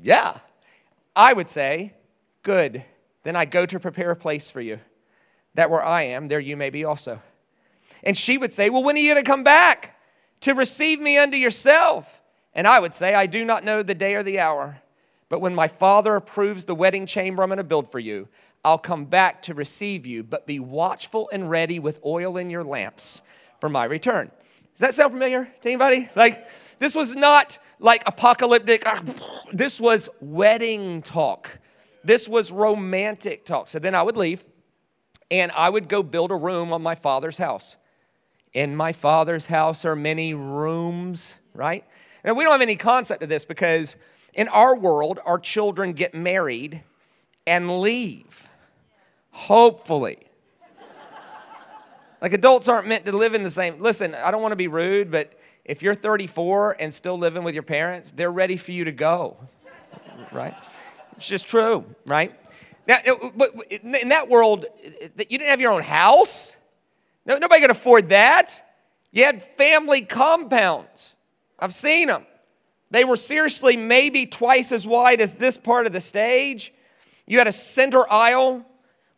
Yeah. 0.00 0.38
I 1.14 1.32
would 1.32 1.50
say, 1.50 1.94
Good. 2.48 2.82
Then 3.24 3.36
I 3.36 3.44
go 3.44 3.66
to 3.66 3.78
prepare 3.78 4.10
a 4.10 4.16
place 4.16 4.50
for 4.50 4.60
you, 4.60 4.80
that 5.54 5.70
where 5.70 5.82
I 5.82 6.02
am, 6.04 6.28
there 6.28 6.40
you 6.40 6.56
may 6.56 6.70
be 6.70 6.84
also. 6.84 7.20
And 8.02 8.16
she 8.16 8.38
would 8.38 8.54
say, 8.54 8.70
Well, 8.70 8.82
when 8.82 8.96
are 8.96 9.00
you 9.00 9.12
going 9.12 9.22
to 9.22 9.30
come 9.30 9.44
back 9.44 10.00
to 10.40 10.54
receive 10.54 11.00
me 11.00 11.18
unto 11.18 11.36
yourself? 11.36 12.22
And 12.54 12.66
I 12.66 12.80
would 12.80 12.94
say, 12.94 13.14
I 13.14 13.26
do 13.26 13.44
not 13.44 13.64
know 13.64 13.82
the 13.82 13.94
day 13.94 14.14
or 14.14 14.22
the 14.22 14.40
hour 14.40 14.80
but 15.28 15.40
when 15.40 15.54
my 15.54 15.68
Father 15.68 16.16
approves 16.16 16.64
the 16.64 16.74
wedding 16.74 17.06
chamber 17.06 17.42
I'm 17.42 17.48
going 17.48 17.58
to 17.58 17.64
build 17.64 17.90
for 17.90 17.98
you, 17.98 18.28
I'll 18.64 18.78
come 18.78 19.04
back 19.04 19.42
to 19.42 19.54
receive 19.54 20.06
you, 20.06 20.22
but 20.22 20.46
be 20.46 20.58
watchful 20.58 21.28
and 21.32 21.50
ready 21.50 21.78
with 21.78 22.00
oil 22.04 22.36
in 22.38 22.50
your 22.50 22.64
lamps 22.64 23.20
for 23.60 23.68
my 23.68 23.84
return. 23.84 24.30
Does 24.74 24.80
that 24.80 24.94
sound 24.94 25.12
familiar 25.12 25.44
to 25.44 25.68
anybody? 25.68 26.08
Like, 26.14 26.48
this 26.78 26.94
was 26.94 27.14
not 27.14 27.58
like 27.78 28.02
apocalyptic, 28.06 28.82
ah, 28.86 29.02
this 29.52 29.80
was 29.80 30.08
wedding 30.20 31.02
talk. 31.02 31.58
This 32.08 32.26
was 32.26 32.50
romantic 32.50 33.44
talk. 33.44 33.68
So 33.68 33.78
then 33.78 33.94
I 33.94 34.02
would 34.02 34.16
leave 34.16 34.42
and 35.30 35.52
I 35.52 35.68
would 35.68 35.90
go 35.90 36.02
build 36.02 36.30
a 36.30 36.36
room 36.36 36.72
on 36.72 36.80
my 36.80 36.94
father's 36.94 37.36
house. 37.36 37.76
In 38.54 38.74
my 38.74 38.94
father's 38.94 39.44
house 39.44 39.84
are 39.84 39.94
many 39.94 40.32
rooms, 40.32 41.34
right? 41.52 41.84
And 42.24 42.34
we 42.34 42.44
don't 42.44 42.52
have 42.52 42.62
any 42.62 42.76
concept 42.76 43.22
of 43.22 43.28
this 43.28 43.44
because 43.44 43.96
in 44.32 44.48
our 44.48 44.74
world, 44.74 45.20
our 45.26 45.38
children 45.38 45.92
get 45.92 46.14
married 46.14 46.82
and 47.46 47.82
leave. 47.82 48.48
Hopefully. 49.30 50.16
Like 52.22 52.32
adults 52.32 52.68
aren't 52.68 52.88
meant 52.88 53.04
to 53.04 53.12
live 53.12 53.34
in 53.34 53.42
the 53.42 53.50
same. 53.50 53.82
Listen, 53.82 54.14
I 54.14 54.30
don't 54.30 54.40
want 54.40 54.52
to 54.52 54.56
be 54.56 54.68
rude, 54.68 55.10
but 55.10 55.38
if 55.66 55.82
you're 55.82 55.94
34 55.94 56.76
and 56.80 56.92
still 56.94 57.18
living 57.18 57.44
with 57.44 57.52
your 57.52 57.64
parents, 57.64 58.12
they're 58.12 58.32
ready 58.32 58.56
for 58.56 58.72
you 58.72 58.86
to 58.86 58.92
go. 58.92 59.36
Right? 60.32 60.54
It's 61.18 61.26
just 61.26 61.46
true, 61.46 61.84
right? 62.06 62.32
Now, 62.86 62.98
but 63.34 63.50
in 63.70 64.08
that 64.10 64.28
world, 64.28 64.66
you 65.18 65.24
didn't 65.26 65.48
have 65.48 65.60
your 65.60 65.72
own 65.72 65.82
house. 65.82 66.56
Nobody 67.26 67.60
could 67.60 67.72
afford 67.72 68.10
that. 68.10 68.64
You 69.10 69.24
had 69.24 69.42
family 69.42 70.02
compounds. 70.02 71.12
I've 71.58 71.74
seen 71.74 72.06
them. 72.06 72.24
They 72.92 73.04
were 73.04 73.16
seriously 73.16 73.76
maybe 73.76 74.26
twice 74.26 74.70
as 74.70 74.86
wide 74.86 75.20
as 75.20 75.34
this 75.34 75.58
part 75.58 75.86
of 75.86 75.92
the 75.92 76.00
stage. 76.00 76.72
You 77.26 77.38
had 77.38 77.48
a 77.48 77.52
center 77.52 78.10
aisle 78.10 78.64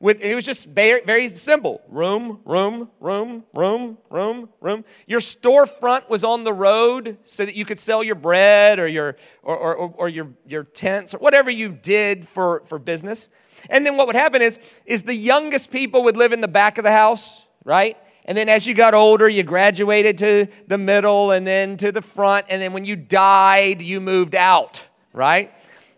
With, 0.01 0.23
it 0.23 0.35
was 0.35 0.47
just 0.47 0.65
very, 0.65 1.03
very 1.05 1.29
simple 1.29 1.83
room, 1.87 2.41
room, 2.47 2.89
room, 3.01 3.45
room, 3.53 3.99
room, 4.09 4.49
room. 4.61 4.85
Your 5.07 5.21
storefront 5.21 6.09
was 6.09 6.25
on 6.25 6.43
the 6.43 6.55
road 6.55 7.19
so 7.25 7.45
that 7.45 7.55
you 7.55 7.67
could 7.67 7.79
sell 7.79 8.03
your 8.03 8.15
bread 8.15 8.79
or 8.79 8.89
your, 8.89 9.17
or, 9.43 9.59
or, 9.59 9.95
or 9.99 10.09
your, 10.09 10.29
your 10.47 10.65
tents 10.65 11.15
or 11.15 11.19
whatever 11.19 11.51
you 11.51 11.69
did 11.69 12.27
for, 12.27 12.63
for 12.65 12.79
business. 12.79 13.29
And 13.69 13.85
then 13.85 13.99
what 13.99 14.07
would 14.07 14.17
happen 14.17 14.41
is, 14.41 14.59
is 14.87 15.03
the 15.03 15.15
youngest 15.15 15.71
people 15.71 16.05
would 16.05 16.17
live 16.17 16.33
in 16.33 16.41
the 16.41 16.49
back 16.49 16.79
of 16.79 16.85
the 16.85 16.93
house, 16.93 17.45
right? 17.65 17.99
And 18.25 18.39
then 18.39 18.49
as 18.49 18.67
you 18.67 18.73
got 18.73 18.95
older, 18.95 19.29
you 19.29 19.43
graduated 19.43 20.17
to 20.19 20.47
the 20.67 20.79
middle 20.79 21.33
and 21.33 21.47
then 21.47 21.77
to 21.77 21.93
the 21.93 22.01
front. 22.01 22.47
And 22.49 22.63
then 22.63 22.73
when 22.73 22.87
you 22.87 22.97
died, 22.97 23.83
you 23.83 24.01
moved 24.01 24.35
out, 24.35 24.83
right? 25.13 25.53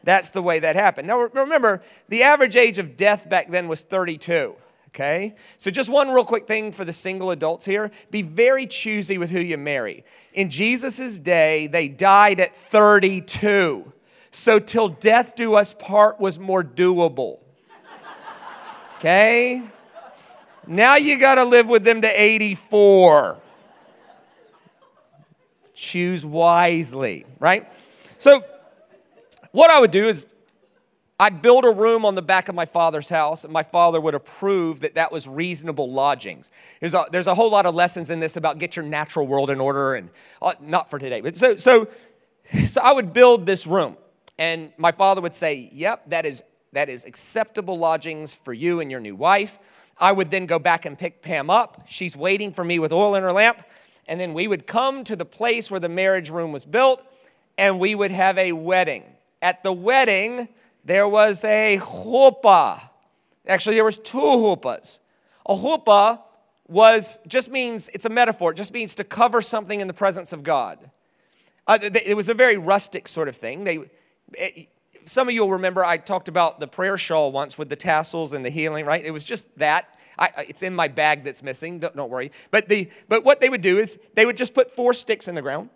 That's 0.05 0.31
the 0.31 0.43
way 0.43 0.59
that 0.61 0.77
happened. 0.77 1.09
Now, 1.09 1.21
remember, 1.21 1.83
the 2.09 2.25
average 2.25 2.57
age 2.57 2.79
of 2.79 2.97
death 2.97 3.29
back 3.29 3.51
then 3.51 3.69
was 3.69 3.83
32. 3.83 4.57
Okay? 4.89 5.35
So, 5.59 5.71
just 5.71 5.89
one 5.89 6.11
real 6.11 6.25
quick 6.25 6.47
thing 6.47 6.73
for 6.73 6.85
the 6.85 6.93
single 6.93 7.31
adults 7.31 7.65
here 7.65 7.91
be 8.11 8.23
very 8.23 8.67
choosy 8.67 9.17
with 9.17 9.31
who 9.31 9.41
you 9.41 9.57
marry. 9.57 10.05
In 10.35 10.51
Jesus' 10.51 11.19
day, 11.19 11.67
they 11.67 11.89
died 11.89 12.41
at 12.41 12.55
32. 12.55 13.91
So, 14.33 14.59
till 14.59 14.89
death 14.89 15.35
do 15.37 15.55
us 15.55 15.73
part 15.73 16.21
was 16.21 16.39
more 16.39 16.63
doable. 16.63 17.39
Okay? 18.99 19.63
Now 20.67 20.97
you 20.97 21.19
got 21.19 21.37
to 21.37 21.45
live 21.45 21.67
with 21.67 21.85
them 21.85 22.03
to 22.03 22.09
84. 22.09 23.39
Choose 25.75 26.25
wisely, 26.25 27.27
right? 27.41 27.73
So, 28.19 28.45
what 29.53 29.71
I 29.71 29.79
would 29.79 29.91
do 29.91 30.09
is 30.09 30.27
I'd 31.21 31.41
build 31.41 31.65
a 31.65 31.71
room 31.71 32.05
on 32.05 32.17
the 32.17 32.23
back 32.23 32.49
of 32.49 32.57
my 32.57 32.65
father's 32.67 33.09
house, 33.09 33.45
and 33.45 33.53
my 33.53 33.63
father 33.63 34.01
would 34.01 34.15
approve 34.15 34.81
that 34.81 34.97
that 34.97 35.13
was 35.13 35.29
reasonable 35.29 35.93
lodgings. 35.93 36.51
There's 36.81 36.95
a, 36.95 37.05
there's 37.13 37.29
a 37.29 37.35
whole 37.35 37.51
lot 37.51 37.65
of 37.65 37.77
lessons 37.77 38.11
in 38.11 38.19
this 38.19 38.37
about 38.37 38.59
get 38.59 38.75
your 38.75 38.85
natural 38.85 39.27
world 39.27 39.51
in 39.51 39.61
order, 39.61 39.95
and 39.95 40.11
uh, 40.41 40.55
not 40.61 40.91
for 40.91 40.99
today. 40.99 41.21
But 41.21 41.37
so, 41.37 41.57
so, 41.57 41.87
so 42.67 42.81
I 42.81 42.93
would 42.93 43.13
build 43.13 43.47
this 43.47 43.69
room, 43.69 43.97
and 44.37 44.73
my 44.79 44.91
father 44.91 45.21
would 45.21 45.35
say, 45.35 45.71
"Yep, 45.73 46.11
that 46.11 46.27
is 46.27 46.43
that 46.73 46.89
is 46.89 47.05
acceptable 47.05 47.79
lodgings 47.79 48.35
for 48.35 48.53
you 48.53 48.81
and 48.81 48.91
your 48.91 49.01
new 49.01 49.15
wife." 49.15 49.61
I 49.99 50.11
would 50.11 50.31
then 50.31 50.47
go 50.47 50.59
back 50.59 50.87
and 50.87 50.99
pick 50.99 51.23
Pam 51.23 51.51
up. 51.51 51.87
She's 51.89 52.17
waiting 52.17 52.53
for 52.53 52.65
me 52.65 52.81
with 52.81 52.93
oil 52.93 53.15
in 53.15 53.23
her 53.23 53.33
lamp, 53.33 53.63
and 54.09 54.19
then 54.19 54.35
we 54.35 54.49
would 54.49 54.67
come 54.67 55.05
to 55.05 55.15
the 55.15 55.27
place 55.27 55.71
where 55.71 55.79
the 55.79 55.89
marriage 55.89 56.31
room 56.31 56.51
was 56.51 56.65
built, 56.65 57.05
and 57.59 57.79
we 57.79 57.95
would 57.95 58.11
have 58.11 58.39
a 58.39 58.51
wedding 58.51 59.05
at 59.43 59.63
the 59.63 59.73
wedding, 59.73 60.49
there 60.85 61.09
was 61.09 61.45
a 61.45 61.79
chuppah. 61.79 62.81
Actually, 63.47 63.75
there 63.75 63.85
was 63.85 63.99
two 63.99 64.17
chuppahs. 64.19 65.01
A 65.47 65.55
chuppah 65.55 66.21
was 66.69 67.19
just 67.27 67.51
means 67.51 67.91
it's 67.93 68.07
a 68.07 68.09
metaphor. 68.09 68.53
It 68.53 68.57
just 68.57 68.73
means 68.73 68.95
to 68.95 69.05
cover 69.05 69.43
something 69.43 69.81
in 69.81 69.89
the 69.89 69.95
presence 69.95 70.33
of 70.33 70.43
God. 70.45 70.79
Uh, 71.67 71.79
it 71.83 72.17
was 72.17 72.29
a 72.29 72.35
very 72.35 72.57
rustic 72.57 73.07
sort 73.07 73.29
of 73.29 73.37
thing. 73.37 73.65
They, 73.65 73.81
it, 74.33 74.69
some 75.05 75.29
of 75.29 75.35
you 75.35 75.43
will 75.43 75.53
remember 75.53 75.85
I 75.85 75.97
talked 75.97 76.29
about 76.29 76.61
the 76.61 76.69
prayer 76.69 76.97
shawl 76.97 77.33
once 77.33 77.59
with 77.59 77.69
the 77.69 77.77
tassels 77.77 78.33
and 78.33 78.45
the 78.45 78.51
healing. 78.51 78.87
Right? 78.87 79.05
It 79.05 79.11
was 79.11 79.25
just 79.25 79.57
that. 79.59 79.99
I, 80.19 80.45
it's 80.49 80.63
in 80.63 80.75
my 80.75 80.89
bag 80.89 81.25
that's 81.25 81.43
missing. 81.43 81.81
Don't, 81.81 81.97
don't 81.97 82.11
worry. 82.11 82.31
But 82.51 82.69
the 82.69 82.89
but 83.09 83.25
what 83.25 83.41
they 83.41 83.49
would 83.49 83.63
do 83.63 83.79
is 83.79 83.99
they 84.15 84.27
would 84.27 84.37
just 84.37 84.55
put 84.55 84.71
four 84.71 84.95
sticks 84.95 85.27
in 85.27 85.35
the 85.35 85.43
ground 85.43 85.71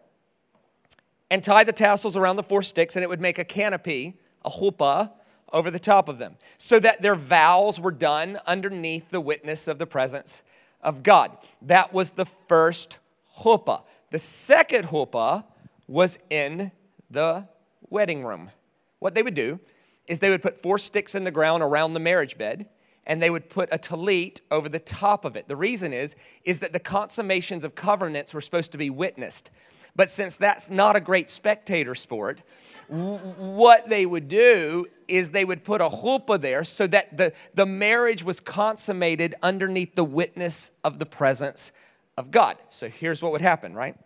and 1.31 1.43
tie 1.43 1.65
the 1.65 1.73
tassels 1.73 2.17
around 2.17 2.37
the 2.37 2.43
four 2.43 2.63
sticks, 2.63 2.97
and 2.97 3.03
it 3.03 3.09
would 3.09 3.21
make 3.21 3.39
a 3.39 3.45
canopy, 3.45 4.19
a 4.45 4.51
chuppah, 4.51 5.11
over 5.53 5.71
the 5.71 5.79
top 5.79 6.09
of 6.09 6.19
them, 6.19 6.37
so 6.59 6.79
that 6.81 7.01
their 7.03 7.15
vows 7.15 7.79
were 7.79 7.93
done 7.93 8.39
underneath 8.47 9.09
the 9.11 9.21
witness 9.21 9.69
of 9.69 9.79
the 9.79 9.87
presence 9.87 10.43
of 10.83 11.03
God. 11.03 11.37
That 11.63 11.93
was 11.93 12.11
the 12.11 12.27
first 12.27 12.99
chuppah. 13.39 13.83
The 14.11 14.19
second 14.19 14.87
chuppah 14.87 15.45
was 15.87 16.19
in 16.31 16.73
the 17.11 17.47
wedding 17.91 18.25
room. 18.25 18.51
What 18.99 19.15
they 19.15 19.23
would 19.23 19.35
do 19.35 19.61
is 20.07 20.19
they 20.19 20.31
would 20.31 20.43
put 20.43 20.61
four 20.61 20.79
sticks 20.79 21.15
in 21.15 21.25
the 21.25 21.31
ground 21.31 21.63
around 21.63 21.95
the 21.95 22.01
marriage 22.01 22.37
bed 22.37 22.69
and 23.07 23.23
they 23.23 23.31
would 23.31 23.49
put 23.49 23.69
a 23.73 23.79
talit 23.79 24.41
over 24.51 24.69
the 24.69 24.79
top 24.79 25.25
of 25.25 25.37
it. 25.37 25.49
The 25.49 25.57
reason 25.57 25.93
is 25.93 26.17
is 26.45 26.61
that 26.61 26.73
the 26.73 26.81
consummations 26.81 27.65
of 27.65 27.75
covenants 27.75 28.35
were 28.35 28.41
supposed 28.41 28.73
to 28.73 28.79
be 28.79 28.91
witnessed. 28.91 29.51
But 29.95 30.11
since 30.11 30.37
that's 30.37 30.69
not 30.69 30.95
a 30.95 31.01
great 31.01 31.31
spectator 31.31 31.95
sport, 31.95 32.43
what 32.89 33.89
they 33.89 34.05
would 34.05 34.29
do 34.29 34.87
is 35.09 35.31
they 35.31 35.45
would 35.45 35.65
put 35.65 35.81
a 35.81 35.89
chuppah 35.89 36.41
there 36.41 36.65
so 36.65 36.87
that 36.89 37.17
the, 37.17 37.33
the 37.55 37.65
marriage 37.65 38.23
was 38.23 38.39
consummated 38.39 39.35
underneath 39.43 39.95
the 39.95 40.05
witness 40.05 40.73
of 40.85 40.99
the 40.99 41.07
presence 41.07 41.73
of 42.19 42.31
God. 42.31 42.59
So 42.69 42.91
here's 42.91 43.23
what 43.23 43.33
would 43.33 43.41
happen, 43.41 43.73
right? 43.73 43.97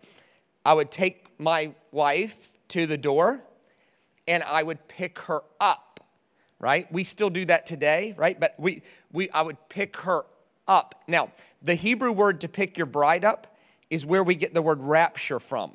I 0.65 0.75
would 0.75 0.93
take 0.93 1.27
my 1.39 1.73
wife 1.91 2.51
to 2.69 2.87
the 2.87 2.97
door 2.97 3.43
and 4.29 4.45
I 4.45 4.63
would 4.63 4.87
pick 4.87 5.19
her 5.21 5.43
up, 5.61 5.90
right? 6.61 6.91
We 6.93 7.03
still 7.03 7.31
do 7.31 7.47
that 7.47 7.67
today, 7.67 8.15
right? 8.17 8.39
But 8.39 8.55
we, 8.59 8.83
we, 9.11 9.31
I 9.31 9.43
would 9.43 9.57
pick 9.69 9.97
her 9.99 10.25
up. 10.69 11.03
Now, 11.09 11.33
the 11.63 11.75
Hebrew 11.75 12.13
word 12.13 12.43
to 12.43 12.49
pick 12.49 12.77
your 12.77 12.87
bride 12.87 13.25
up 13.25 13.57
is 13.89 14.07
where 14.07 14.23
we 14.23 14.37
get 14.37 14.55
the 14.55 14.63
word 14.63 14.81
rapture 14.81 15.41
from. 15.41 15.73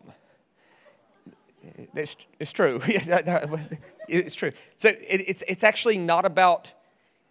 It's, 1.95 2.15
it's 2.39 2.53
true. 2.53 2.79
it's 2.85 4.35
true. 4.35 4.51
So 4.77 4.89
it, 4.89 5.25
it's, 5.27 5.43
it's 5.47 5.63
actually 5.63 5.97
not 5.97 6.23
about, 6.23 6.71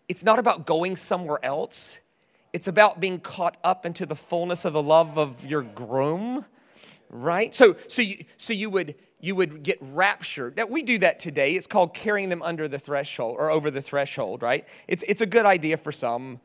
it's 0.08 0.24
not 0.24 0.38
about 0.38 0.66
going 0.66 0.96
somewhere 0.96 1.38
else. 1.42 1.98
It's 2.52 2.68
about 2.68 3.00
being 3.00 3.20
caught 3.20 3.56
up 3.64 3.86
into 3.86 4.04
the 4.04 4.16
fullness 4.16 4.64
of 4.64 4.72
the 4.72 4.82
love 4.82 5.16
of 5.16 5.46
your 5.46 5.62
groom, 5.62 6.44
right? 7.08 7.54
So, 7.54 7.76
so, 7.88 8.02
you, 8.02 8.24
so 8.36 8.52
you, 8.52 8.68
would, 8.70 8.96
you 9.24 9.34
would 9.34 9.62
get 9.62 9.78
raptured. 9.80 10.56
Now, 10.56 10.66
we 10.66 10.82
do 10.82 10.98
that 10.98 11.18
today. 11.18 11.56
It's 11.56 11.66
called 11.66 11.94
carrying 11.94 12.28
them 12.28 12.42
under 12.42 12.68
the 12.68 12.78
threshold 12.78 13.37
or 13.38 13.50
over 13.50 13.70
the 13.70 13.82
threshold, 13.82 14.42
right? 14.42 14.66
It's, 14.87 15.02
it's 15.08 15.22
a 15.22 15.26
good 15.26 15.46
idea 15.46 15.76
for 15.76 15.92
some. 15.92 16.40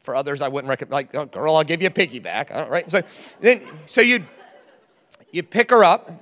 For 0.00 0.14
others, 0.14 0.42
I 0.42 0.48
wouldn't 0.48 0.68
recommend, 0.68 0.92
like, 0.92 1.14
oh, 1.14 1.24
girl, 1.24 1.56
I'll 1.56 1.64
give 1.64 1.80
you 1.80 1.88
a 1.88 1.90
piggyback, 1.90 2.54
all 2.54 2.68
right? 2.68 2.90
So 2.90 3.00
then, 3.40 3.62
so 3.86 4.02
you 4.02 4.22
you 5.32 5.42
pick 5.42 5.70
her 5.70 5.82
up, 5.82 6.12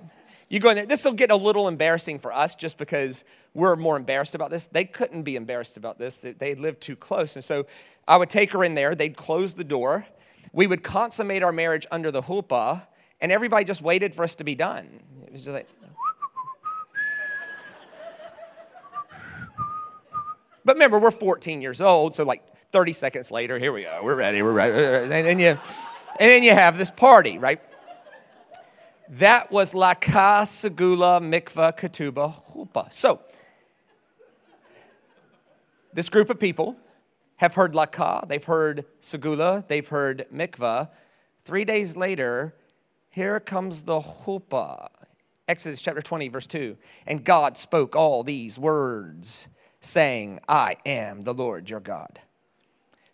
you 0.49 0.61
go 0.61 0.71
in 0.71 0.77
there. 0.77 0.87
This 0.87 1.05
will 1.05 1.13
get 1.13 1.33
a 1.33 1.37
little 1.37 1.67
embarrassing 1.67 2.21
for 2.21 2.33
us 2.33 2.55
just 2.55 2.79
because 2.79 3.25
we're 3.55 3.75
more 3.75 3.97
embarrassed 3.97 4.37
about 4.37 4.51
this. 4.51 4.67
They 4.67 4.85
couldn't 4.85 5.25
be 5.25 5.35
embarrassed 5.35 5.77
about 5.77 5.99
this. 5.99 6.25
They 6.39 6.55
lived 6.55 6.81
too 6.81 6.95
close. 6.95 7.35
And 7.35 7.45
so 7.45 7.67
I 8.07 8.17
would 8.17 8.31
take 8.31 8.53
her 8.53 8.63
in 8.63 8.75
there. 8.75 8.95
They'd 8.95 9.17
close 9.17 9.53
the 9.53 9.65
door. 9.65 10.07
We 10.53 10.69
would 10.69 10.85
consummate 10.85 11.43
our 11.43 11.53
marriage 11.53 11.87
under 11.91 12.13
the 12.13 12.23
chuppah, 12.23 12.87
and 13.21 13.33
everybody 13.33 13.65
just 13.65 13.83
waited 13.83 14.15
for 14.15 14.23
us 14.23 14.35
to 14.37 14.45
be 14.45 14.55
done. 14.55 14.89
It 15.33 15.37
was 15.37 15.45
just 15.45 15.55
like, 15.55 15.69
But 20.63 20.75
remember, 20.75 20.99
we're 20.99 21.11
14 21.11 21.63
years 21.63 21.81
old, 21.81 22.15
so 22.15 22.23
like 22.25 22.43
30 22.71 22.93
seconds 22.93 23.31
later, 23.31 23.59
here 23.59 23.73
we 23.73 23.85
go. 23.85 24.03
We're 24.05 24.15
ready. 24.15 24.43
We're 24.43 24.53
ready. 24.53 24.85
And 24.85 25.11
then 25.11 25.39
you, 25.39 25.47
and 25.49 25.59
then 26.19 26.43
you 26.43 26.53
have 26.53 26.77
this 26.77 26.91
party, 26.91 27.39
right? 27.39 27.63
That 29.09 29.51
was 29.51 29.73
Laka 29.73 30.43
Segula 30.45 31.19
Mikva 31.23 31.79
Ketuba 31.79 32.35
Chuppah. 32.53 32.93
So, 32.93 33.21
this 35.95 36.11
group 36.11 36.29
of 36.29 36.39
people 36.39 36.77
have 37.37 37.55
heard 37.55 37.73
Laka, 37.73 38.29
they've 38.29 38.45
heard 38.45 38.85
Segula, 39.01 39.67
they've 39.67 39.89
heard 39.89 40.27
Mikvah. 40.31 40.91
Three 41.47 41.65
days 41.65 41.97
later, 41.97 42.55
here 43.09 43.41
comes 43.41 43.85
the 43.85 43.99
Chuppah. 43.99 44.89
Exodus 45.53 45.83
chapter 45.83 46.01
20, 46.01 46.29
verse 46.29 46.47
2. 46.47 46.79
And 47.07 47.23
God 47.23 47.59
spoke 47.59 47.95
all 47.95 48.25
these 48.25 48.59
words, 48.59 49.47
saying, 49.83 50.41
I 50.49 50.79
am 50.87 51.25
the 51.25 51.35
Lord 51.35 51.69
your 51.69 51.79
God. 51.79 52.19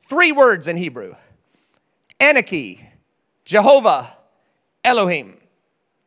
Three 0.04 0.30
words 0.30 0.68
in 0.68 0.76
Hebrew 0.76 1.16
Anochi, 2.20 2.80
Jehovah, 3.44 4.16
Elohim. 4.84 5.36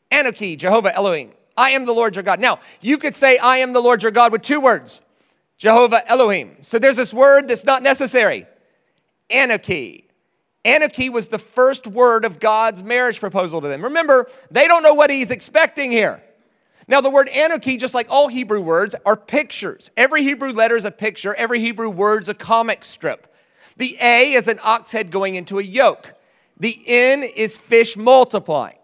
Anochi, 0.10 0.58
Jehovah, 0.58 0.96
Elohim. 0.96 1.32
I 1.58 1.72
am 1.72 1.84
the 1.84 1.94
Lord 1.94 2.16
your 2.16 2.24
God. 2.24 2.40
Now, 2.40 2.60
you 2.80 2.98
could 2.98 3.14
say, 3.14 3.38
I 3.38 3.58
am 3.58 3.74
the 3.74 3.82
Lord 3.82 4.02
your 4.02 4.14
God 4.14 4.32
with 4.32 4.42
two 4.42 4.62
words 4.62 5.02
Jehovah, 5.58 6.10
Elohim. 6.10 6.56
So 6.62 6.80
there's 6.80 6.96
this 6.96 7.14
word 7.14 7.50
that's 7.50 7.66
not 7.66 7.84
necessary 7.84 8.48
Anochi. 9.30 10.06
Anochi 10.64 11.10
was 11.12 11.28
the 11.28 11.40
first 11.40 11.88
word 11.88 12.24
of 12.24 12.40
God's 12.40 12.84
marriage 12.84 13.20
proposal 13.20 13.62
to 13.62 13.68
them. 13.68 13.84
Remember, 13.84 14.28
they 14.52 14.68
don't 14.68 14.84
know 14.84 14.94
what 14.94 15.10
he's 15.10 15.32
expecting 15.32 15.92
here. 15.92 16.22
Now, 16.88 17.02
the 17.02 17.10
word 17.10 17.30
anochi, 17.30 17.80
just 17.80 17.94
like 17.94 18.08
all 18.10 18.28
Hebrew 18.28 18.62
words, 18.62 18.96
are 19.06 19.16
pictures. 19.16 19.90
Every 19.96 20.24
Hebrew 20.24 20.52
letter 20.52 20.76
is 20.76 20.86
a 20.86 20.92
picture, 20.92 21.34
every 21.36 21.60
Hebrew 21.60 21.90
word 21.90 22.24
is 22.24 22.30
a 22.30 22.34
comic 22.34 22.84
strip. 22.84 23.34
The 23.78 23.98
A 24.02 24.34
is 24.34 24.48
an 24.48 24.60
ox 24.62 24.92
head 24.92 25.10
going 25.12 25.36
into 25.36 25.60
a 25.60 25.64
yoke. 25.64 26.14
The 26.60 26.80
N 26.86 27.24
is 27.24 27.58
fish 27.58 27.98
multiplying. 27.98 28.78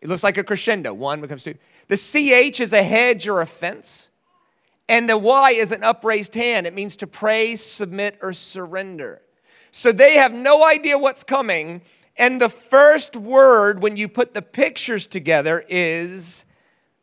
It 0.00 0.08
looks 0.08 0.24
like 0.24 0.38
a 0.38 0.44
crescendo. 0.44 0.94
One 0.94 1.20
becomes 1.20 1.44
two. 1.44 1.54
The 1.88 1.96
CH 1.96 2.60
is 2.60 2.72
a 2.72 2.82
hedge 2.82 3.28
or 3.28 3.42
a 3.42 3.46
fence. 3.46 4.08
And 4.88 5.08
the 5.08 5.18
Y 5.18 5.52
is 5.52 5.70
an 5.70 5.84
upraised 5.84 6.34
hand. 6.34 6.66
It 6.66 6.74
means 6.74 6.96
to 6.96 7.06
praise, 7.06 7.62
submit, 7.62 8.18
or 8.22 8.32
surrender. 8.32 9.22
So 9.72 9.92
they 9.92 10.14
have 10.14 10.32
no 10.32 10.64
idea 10.64 10.98
what's 10.98 11.22
coming. 11.22 11.82
And 12.16 12.40
the 12.40 12.48
first 12.48 13.16
word 13.16 13.82
when 13.82 13.96
you 13.96 14.08
put 14.08 14.34
the 14.34 14.42
pictures 14.42 15.06
together 15.06 15.64
is 15.68 16.44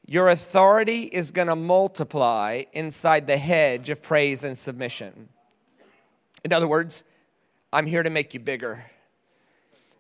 your 0.06 0.30
authority 0.30 1.03
is 1.03 1.32
going 1.32 1.47
to 1.47 1.56
multiply 1.56 2.63
inside 2.73 3.27
the 3.27 3.38
hedge 3.38 3.89
of 3.89 4.01
praise 4.01 4.43
and 4.43 4.58
submission. 4.58 5.27
In 6.43 6.53
other 6.53 6.67
words, 6.67 7.03
I'm 7.73 7.86
here 7.86 8.03
to 8.03 8.10
make 8.10 8.34
you 8.34 8.39
bigger. 8.39 8.86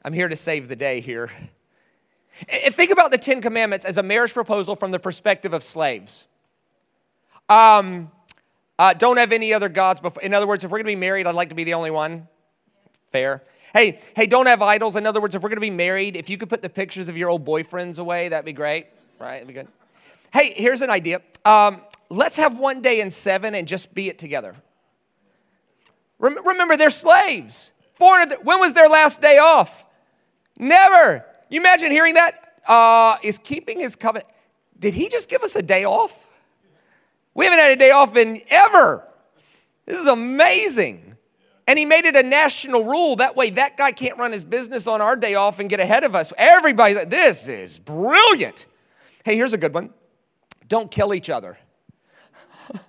I'm 0.05 0.13
here 0.13 0.29
to 0.29 0.35
save 0.35 0.69
the 0.69 0.75
day 0.75 1.01
here. 1.01 1.29
And 2.63 2.73
think 2.73 2.91
about 2.91 3.11
the 3.11 3.17
Ten 3.17 3.41
Commandments 3.41 3.83
as 3.83 3.97
a 3.97 4.03
marriage 4.03 4.33
proposal 4.33 4.75
from 4.75 4.91
the 4.91 4.99
perspective 4.99 5.53
of 5.53 5.63
slaves. 5.63 6.25
Um, 7.49 8.11
uh, 8.77 8.93
don't 8.93 9.17
have 9.17 9.31
any 9.31 9.53
other 9.53 9.69
gods 9.69 9.99
before. 9.99 10.21
In 10.21 10.33
other 10.33 10.45
words, 10.45 10.63
if 10.63 10.69
we're 10.69 10.77
going 10.77 10.85
to 10.85 10.91
be 10.91 10.95
married, 10.95 11.25
I'd 11.25 11.35
like 11.35 11.49
to 11.49 11.55
be 11.55 11.63
the 11.63 11.73
only 11.73 11.91
one. 11.91 12.27
Fair. 13.17 13.41
Hey, 13.73 13.99
hey, 14.15 14.27
don't 14.27 14.45
have 14.45 14.61
idols. 14.61 14.95
In 14.95 15.07
other 15.07 15.19
words, 15.19 15.33
if 15.33 15.41
we're 15.41 15.49
going 15.49 15.57
to 15.57 15.61
be 15.61 15.71
married, 15.71 16.15
if 16.15 16.29
you 16.29 16.37
could 16.37 16.49
put 16.49 16.61
the 16.61 16.69
pictures 16.69 17.09
of 17.09 17.17
your 17.17 17.29
old 17.29 17.43
boyfriends 17.43 17.97
away, 17.97 18.29
that'd 18.29 18.45
be 18.45 18.53
great. 18.53 18.85
Right? 19.19 19.39
That'd 19.39 19.47
be 19.47 19.55
good. 19.55 19.67
Hey, 20.31 20.53
here's 20.55 20.83
an 20.83 20.91
idea. 20.91 21.23
Um, 21.43 21.81
let's 22.09 22.37
have 22.37 22.59
one 22.59 22.83
day 22.83 23.01
in 23.01 23.09
seven 23.09 23.55
and 23.55 23.67
just 23.67 23.95
be 23.95 24.07
it 24.07 24.19
together. 24.19 24.55
Rem- 26.19 26.45
remember, 26.45 26.77
they're 26.77 26.91
slaves. 26.91 27.71
400, 27.95 28.45
when 28.45 28.59
was 28.59 28.73
their 28.73 28.87
last 28.87 29.19
day 29.19 29.39
off? 29.39 29.83
Never. 30.59 31.25
You 31.49 31.59
imagine 31.59 31.89
hearing 31.89 32.13
that? 32.13 32.61
Uh, 32.67 33.17
is 33.23 33.39
keeping 33.39 33.79
his 33.79 33.95
covenant. 33.95 34.29
Did 34.79 34.93
he 34.93 35.09
just 35.09 35.27
give 35.27 35.41
us 35.41 35.55
a 35.55 35.63
day 35.63 35.85
off? 35.85 36.15
We 37.33 37.45
haven't 37.45 37.61
had 37.61 37.71
a 37.71 37.77
day 37.77 37.89
off 37.89 38.15
in 38.15 38.43
ever. 38.47 39.03
This 39.87 39.99
is 39.99 40.05
amazing. 40.05 41.06
And 41.67 41.77
he 41.77 41.85
made 41.85 42.05
it 42.05 42.15
a 42.15 42.23
national 42.23 42.85
rule. 42.85 43.17
That 43.17 43.35
way, 43.35 43.49
that 43.51 43.75
guy 43.77 43.91
can't 43.91 44.17
run 44.17 44.31
his 44.31 44.43
business 44.43 44.87
on 44.87 45.01
our 45.01 45.15
day 45.15 45.35
off 45.35 45.59
and 45.59 45.69
get 45.69 45.79
ahead 45.79 46.03
of 46.03 46.15
us. 46.15 46.31
Everybody's 46.37 46.95
like, 46.97 47.09
this 47.09 47.47
is 47.47 47.77
brilliant. 47.77 48.65
Hey, 49.25 49.35
here's 49.35 49.53
a 49.53 49.57
good 49.57 49.73
one 49.73 49.93
don't 50.67 50.91
kill 50.91 51.13
each 51.13 51.29
other. 51.29 51.57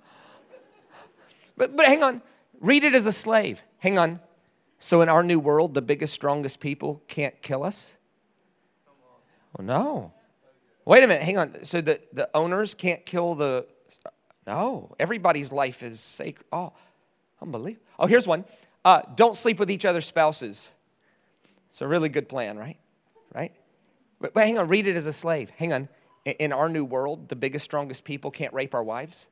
but, 1.57 1.75
but 1.75 1.85
hang 1.85 2.03
on, 2.03 2.21
read 2.59 2.83
it 2.83 2.93
as 2.93 3.05
a 3.05 3.11
slave. 3.11 3.63
Hang 3.77 3.97
on. 3.97 4.19
So, 4.79 5.01
in 5.01 5.09
our 5.09 5.23
new 5.23 5.39
world, 5.39 5.73
the 5.73 5.81
biggest, 5.81 6.13
strongest 6.13 6.61
people 6.61 7.01
can't 7.07 7.41
kill 7.41 7.63
us? 7.63 7.93
Well, 9.57 9.67
no. 9.67 10.13
Wait 10.85 11.03
a 11.03 11.07
minute, 11.07 11.23
hang 11.23 11.37
on. 11.37 11.65
So, 11.65 11.81
the, 11.81 11.99
the 12.13 12.29
owners 12.33 12.73
can't 12.73 13.05
kill 13.05 13.35
the 13.35 13.65
no, 14.49 14.95
everybody's 14.97 15.51
life 15.51 15.83
is 15.83 15.99
sacred. 15.99 16.43
Oh, 16.51 16.73
unbelievable. 17.39 17.85
Oh, 17.99 18.07
here's 18.07 18.25
one. 18.25 18.45
Uh, 18.85 19.01
don't 19.15 19.35
sleep 19.35 19.59
with 19.59 19.69
each 19.69 19.85
other's 19.85 20.05
spouses. 20.05 20.69
It's 21.69 21.81
a 21.81 21.87
really 21.87 22.09
good 22.09 22.29
plan, 22.29 22.57
right? 22.57 22.77
Right? 23.33 23.53
But, 24.19 24.33
but 24.33 24.45
hang 24.45 24.57
on, 24.57 24.67
read 24.67 24.87
it 24.87 24.95
as 24.95 25.05
a 25.05 25.13
slave. 25.13 25.49
Hang 25.51 25.73
on. 25.73 25.89
In, 26.25 26.33
in 26.33 26.53
our 26.53 26.69
new 26.69 26.85
world, 26.85 27.29
the 27.29 27.35
biggest, 27.35 27.65
strongest 27.65 28.03
people 28.03 28.31
can't 28.31 28.53
rape 28.53 28.73
our 28.73 28.83
wives. 28.83 29.27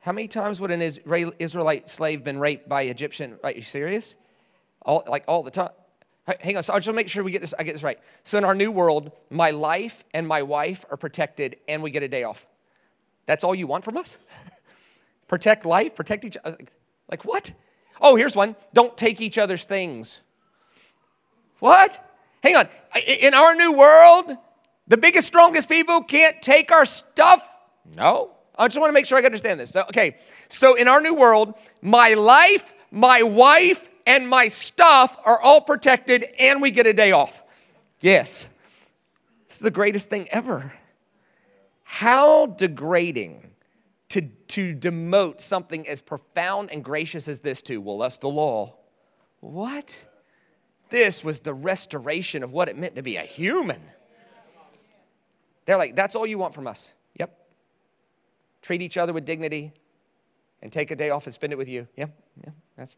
How 0.00 0.12
many 0.12 0.28
times 0.28 0.60
would 0.60 0.70
an 0.70 0.80
Israelite 0.82 1.88
slave 1.90 2.22
been 2.22 2.38
raped 2.38 2.68
by 2.68 2.82
Egyptian? 2.82 3.38
Are 3.42 3.50
you 3.50 3.62
serious? 3.62 4.14
All, 4.82 5.02
like 5.08 5.24
all 5.26 5.42
the 5.42 5.50
time. 5.50 5.70
Hang 6.40 6.56
on, 6.56 6.62
so 6.62 6.72
I'll 6.72 6.80
just 6.80 6.94
make 6.94 7.08
sure 7.08 7.22
we 7.22 7.30
get 7.30 7.40
this, 7.40 7.54
I 7.56 7.62
get 7.62 7.72
this 7.72 7.82
right. 7.82 7.98
So 8.24 8.36
in 8.36 8.44
our 8.44 8.54
new 8.54 8.72
world, 8.72 9.12
my 9.30 9.52
life 9.52 10.04
and 10.12 10.26
my 10.26 10.42
wife 10.42 10.84
are 10.90 10.96
protected 10.96 11.56
and 11.68 11.82
we 11.82 11.90
get 11.90 12.02
a 12.02 12.08
day 12.08 12.24
off. 12.24 12.46
That's 13.26 13.44
all 13.44 13.54
you 13.54 13.66
want 13.66 13.84
from 13.84 13.96
us? 13.96 14.18
protect 15.28 15.64
life, 15.64 15.94
protect 15.94 16.24
each 16.24 16.36
other. 16.44 16.58
Like 17.10 17.24
what? 17.24 17.52
Oh, 18.00 18.16
here's 18.16 18.36
one. 18.36 18.56
Don't 18.74 18.96
take 18.96 19.20
each 19.20 19.38
other's 19.38 19.64
things. 19.64 20.20
What? 21.58 22.02
Hang 22.42 22.56
on. 22.56 22.68
In 23.06 23.34
our 23.34 23.54
new 23.54 23.72
world, 23.72 24.36
the 24.86 24.96
biggest, 24.96 25.26
strongest 25.26 25.68
people 25.68 26.02
can't 26.02 26.40
take 26.42 26.70
our 26.70 26.86
stuff? 26.86 27.48
No. 27.94 28.32
I 28.58 28.68
just 28.68 28.78
want 28.78 28.88
to 28.90 28.94
make 28.94 29.06
sure 29.06 29.18
I 29.18 29.22
understand 29.22 29.60
this. 29.60 29.70
So, 29.70 29.82
okay. 29.82 30.16
So 30.48 30.74
in 30.74 30.88
our 30.88 31.00
new 31.00 31.14
world, 31.14 31.54
my 31.82 32.14
life, 32.14 32.72
my 32.90 33.22
wife, 33.22 33.88
and 34.06 34.28
my 34.28 34.48
stuff 34.48 35.16
are 35.24 35.40
all 35.40 35.60
protected 35.60 36.24
and 36.38 36.62
we 36.62 36.70
get 36.70 36.86
a 36.86 36.92
day 36.92 37.12
off. 37.12 37.42
Yes. 38.00 38.46
This 39.48 39.56
is 39.56 39.62
the 39.62 39.70
greatest 39.70 40.08
thing 40.08 40.28
ever. 40.30 40.72
How 41.82 42.46
degrading 42.46 43.45
to, 44.10 44.22
to 44.48 44.74
demote 44.74 45.40
something 45.40 45.88
as 45.88 46.00
profound 46.00 46.70
and 46.70 46.84
gracious 46.84 47.28
as 47.28 47.40
this 47.40 47.62
to, 47.62 47.78
well, 47.78 47.98
that's 47.98 48.18
the 48.18 48.28
law. 48.28 48.76
What? 49.40 49.96
This 50.90 51.24
was 51.24 51.40
the 51.40 51.52
restoration 51.52 52.42
of 52.42 52.52
what 52.52 52.68
it 52.68 52.76
meant 52.78 52.94
to 52.96 53.02
be 53.02 53.16
a 53.16 53.22
human. 53.22 53.80
They're 55.64 55.76
like, 55.76 55.96
that's 55.96 56.14
all 56.14 56.26
you 56.26 56.38
want 56.38 56.54
from 56.54 56.68
us. 56.68 56.94
Yep. 57.18 57.36
Treat 58.62 58.82
each 58.82 58.96
other 58.96 59.12
with 59.12 59.24
dignity 59.24 59.72
and 60.62 60.70
take 60.70 60.92
a 60.92 60.96
day 60.96 61.10
off 61.10 61.26
and 61.26 61.34
spend 61.34 61.52
it 61.52 61.56
with 61.56 61.68
you. 61.68 61.88
Yep. 61.96 62.16
Yeah, 62.44 62.50
that's 62.76 62.94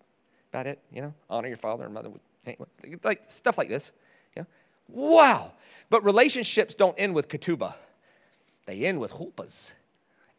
about 0.53 0.67
it. 0.67 0.79
You 0.93 1.01
know, 1.01 1.15
honor 1.31 1.49
your 1.49 1.57
father 1.57 1.85
and 1.85 1.95
mother. 1.95 2.11
Like 3.03 3.23
stuff 3.29 3.57
like 3.57 3.71
this. 3.71 3.93
Yeah. 4.37 4.45
Wow. 4.89 5.53
But 5.89 6.05
relationships 6.05 6.75
don't 6.75 6.95
end 6.99 7.15
with 7.15 7.29
ketubah. 7.29 7.75
They 8.67 8.85
end 8.85 9.01
with 9.01 9.13
chuppahs. 9.13 9.71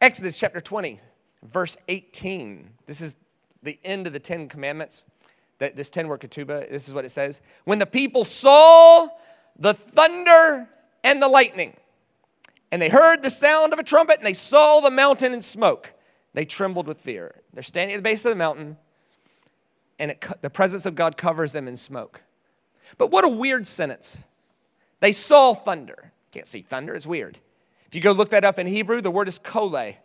Exodus 0.00 0.38
chapter 0.38 0.62
20, 0.62 0.98
verse 1.42 1.76
18. 1.88 2.70
This 2.86 3.02
is 3.02 3.16
the 3.62 3.78
end 3.84 4.06
of 4.06 4.14
the 4.14 4.18
Ten 4.18 4.48
Commandments. 4.48 5.04
That 5.58 5.76
this 5.76 5.90
10 5.90 6.08
word 6.08 6.20
ketubah, 6.20 6.70
this 6.70 6.88
is 6.88 6.94
what 6.94 7.04
it 7.04 7.10
says. 7.10 7.42
When 7.64 7.78
the 7.78 7.84
people 7.86 8.24
saw 8.24 9.08
the 9.58 9.74
thunder 9.74 10.66
and 11.04 11.22
the 11.22 11.28
lightning, 11.28 11.76
and 12.72 12.80
they 12.80 12.88
heard 12.88 13.22
the 13.22 13.30
sound 13.30 13.74
of 13.74 13.78
a 13.78 13.82
trumpet, 13.82 14.16
and 14.16 14.26
they 14.26 14.32
saw 14.32 14.80
the 14.80 14.90
mountain 14.90 15.34
in 15.34 15.42
smoke, 15.42 15.92
they 16.32 16.46
trembled 16.46 16.86
with 16.86 16.98
fear. 17.00 17.34
They're 17.52 17.62
standing 17.62 17.94
at 17.94 17.98
the 17.98 18.02
base 18.02 18.24
of 18.24 18.30
the 18.30 18.36
mountain, 18.36 18.78
and 19.98 20.12
it, 20.12 20.24
the 20.40 20.48
presence 20.48 20.86
of 20.86 20.94
God 20.94 21.18
covers 21.18 21.52
them 21.52 21.68
in 21.68 21.76
smoke. 21.76 22.22
But 22.96 23.10
what 23.10 23.26
a 23.26 23.28
weird 23.28 23.66
sentence. 23.66 24.16
They 25.00 25.12
saw 25.12 25.52
thunder. 25.52 26.12
Can't 26.32 26.46
see 26.46 26.62
thunder, 26.62 26.94
it's 26.94 27.06
weird. 27.06 27.38
If 27.90 27.96
you 27.96 28.00
go 28.00 28.12
look 28.12 28.30
that 28.30 28.44
up 28.44 28.60
in 28.60 28.68
Hebrew, 28.68 29.00
the 29.00 29.10
word 29.10 29.26
is 29.26 29.40
kole. 29.40 29.96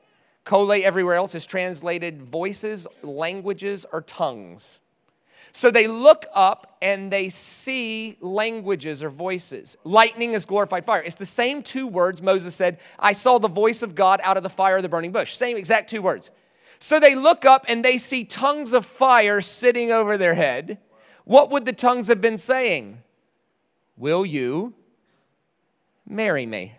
Kole 0.44 0.82
everywhere 0.82 1.14
else 1.14 1.36
is 1.36 1.46
translated 1.46 2.20
voices, 2.20 2.88
languages, 3.04 3.86
or 3.92 4.02
tongues. 4.02 4.80
So 5.54 5.70
they 5.70 5.86
look 5.86 6.26
up 6.34 6.78
and 6.82 7.12
they 7.12 7.30
see 7.30 8.18
languages 8.22 9.04
or 9.04 9.12
voices. 9.12 9.78
Lightning 9.84 10.34
is 10.34 10.46
glorified 10.46 10.84
fire. 10.84 11.04
It's 11.04 11.16
the 11.16 11.28
same 11.28 11.62
two 11.62 11.86
words 11.86 12.24
Moses 12.24 12.56
said, 12.56 12.80
I 12.98 13.14
saw 13.14 13.38
the 13.38 13.48
voice 13.48 13.84
of 13.84 13.94
God 13.94 14.20
out 14.24 14.36
of 14.36 14.42
the 14.42 14.50
fire 14.50 14.78
of 14.78 14.82
the 14.82 14.90
burning 14.90 15.12
bush. 15.12 15.38
Same 15.38 15.56
exact 15.56 15.92
two 15.92 16.02
words. 16.02 16.32
So 16.80 17.00
they 17.00 17.14
look 17.14 17.46
up 17.46 17.66
and 17.68 17.86
they 17.86 18.00
see 18.00 18.26
tongues 18.26 18.74
of 18.74 18.84
fire 18.84 19.42
sitting 19.42 19.92
over 19.92 20.18
their 20.18 20.34
head. 20.34 20.80
What 21.24 21.52
would 21.52 21.66
the 21.66 21.74
tongues 21.74 22.08
have 22.08 22.20
been 22.20 22.40
saying? 22.40 23.04
Will 23.96 24.26
you 24.26 24.74
marry 26.08 26.48
me? 26.48 26.74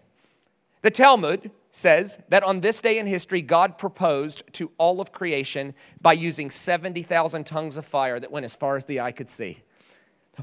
The 0.87 0.93
Talmud 0.93 1.51
says 1.73 2.17
that 2.29 2.45
on 2.45 2.61
this 2.61 2.81
day 2.81 3.01
in 3.01 3.09
history, 3.09 3.43
God 3.43 3.77
proposed 3.77 4.45
to 4.53 4.71
all 4.79 5.01
of 5.01 5.11
creation 5.11 5.75
by 6.01 6.13
using 6.13 6.49
70,000 6.49 7.45
tongues 7.45 7.77
of 7.77 7.85
fire 7.85 8.21
that 8.21 8.31
went 8.31 8.45
as 8.45 8.55
far 8.55 8.77
as 8.77 8.85
the 8.85 9.01
eye 9.01 9.11
could 9.11 9.29
see. 9.29 9.59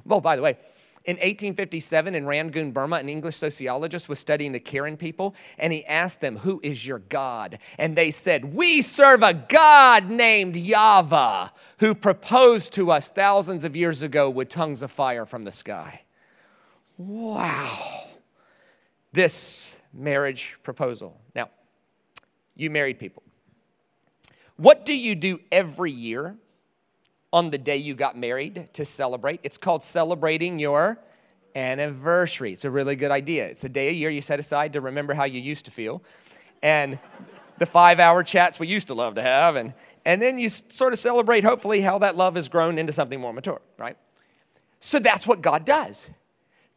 Well, 0.03 0.19
by 0.19 0.35
the 0.35 0.41
way, 0.41 0.57
in 1.05 1.15
1857 1.15 2.13
in 2.13 2.25
Rangoon, 2.25 2.73
Burma, 2.73 2.97
an 2.97 3.07
English 3.07 3.37
sociologist 3.37 4.09
was 4.09 4.19
studying 4.19 4.51
the 4.51 4.59
Karen 4.59 4.97
people, 4.97 5.33
and 5.59 5.71
he 5.71 5.85
asked 5.85 6.19
them, 6.19 6.35
Who 6.35 6.59
is 6.61 6.85
your 6.85 6.99
God? 6.99 7.59
And 7.77 7.95
they 7.95 8.11
said, 8.11 8.43
We 8.43 8.81
serve 8.81 9.23
a 9.23 9.33
God 9.33 10.09
named 10.09 10.57
Yahweh 10.57 11.47
who 11.79 11.95
proposed 11.95 12.73
to 12.73 12.91
us 12.91 13.07
thousands 13.07 13.63
of 13.63 13.77
years 13.77 14.01
ago 14.01 14.29
with 14.29 14.49
tongues 14.49 14.81
of 14.81 14.91
fire 14.91 15.25
from 15.25 15.43
the 15.43 15.53
sky. 15.53 16.01
Wow. 16.97 18.07
This 19.13 19.77
marriage 19.93 20.57
proposal. 20.63 21.19
Now, 21.35 21.49
you 22.55 22.69
married 22.69 22.99
people. 22.99 23.23
What 24.57 24.85
do 24.85 24.95
you 24.97 25.15
do 25.15 25.39
every 25.51 25.91
year 25.91 26.35
on 27.31 27.49
the 27.49 27.57
day 27.57 27.77
you 27.77 27.95
got 27.95 28.17
married 28.17 28.69
to 28.73 28.85
celebrate? 28.85 29.39
It's 29.43 29.57
called 29.57 29.83
celebrating 29.83 30.59
your 30.59 30.99
anniversary. 31.55 32.53
It's 32.53 32.65
a 32.65 32.69
really 32.69 32.95
good 32.95 33.11
idea. 33.11 33.47
It's 33.47 33.63
a 33.63 33.69
day 33.69 33.89
a 33.89 33.91
year 33.91 34.09
you 34.09 34.21
set 34.21 34.39
aside 34.39 34.73
to 34.73 34.81
remember 34.81 35.13
how 35.13 35.25
you 35.25 35.41
used 35.41 35.65
to 35.65 35.71
feel. 35.71 36.03
And 36.61 36.99
the 37.57 37.65
five 37.65 37.99
hour 37.99 38.23
chats 38.23 38.59
we 38.59 38.67
used 38.67 38.87
to 38.87 38.93
love 38.93 39.15
to 39.15 39.21
have. 39.21 39.55
And, 39.55 39.73
and 40.05 40.21
then 40.21 40.37
you 40.37 40.49
sort 40.49 40.93
of 40.93 40.99
celebrate, 40.99 41.43
hopefully, 41.43 41.81
how 41.81 41.99
that 41.99 42.15
love 42.15 42.35
has 42.35 42.49
grown 42.49 42.77
into 42.77 42.91
something 42.93 43.19
more 43.19 43.33
mature, 43.33 43.61
right? 43.77 43.97
So 44.79 44.99
that's 44.99 45.25
what 45.25 45.41
God 45.41 45.65
does. 45.65 46.07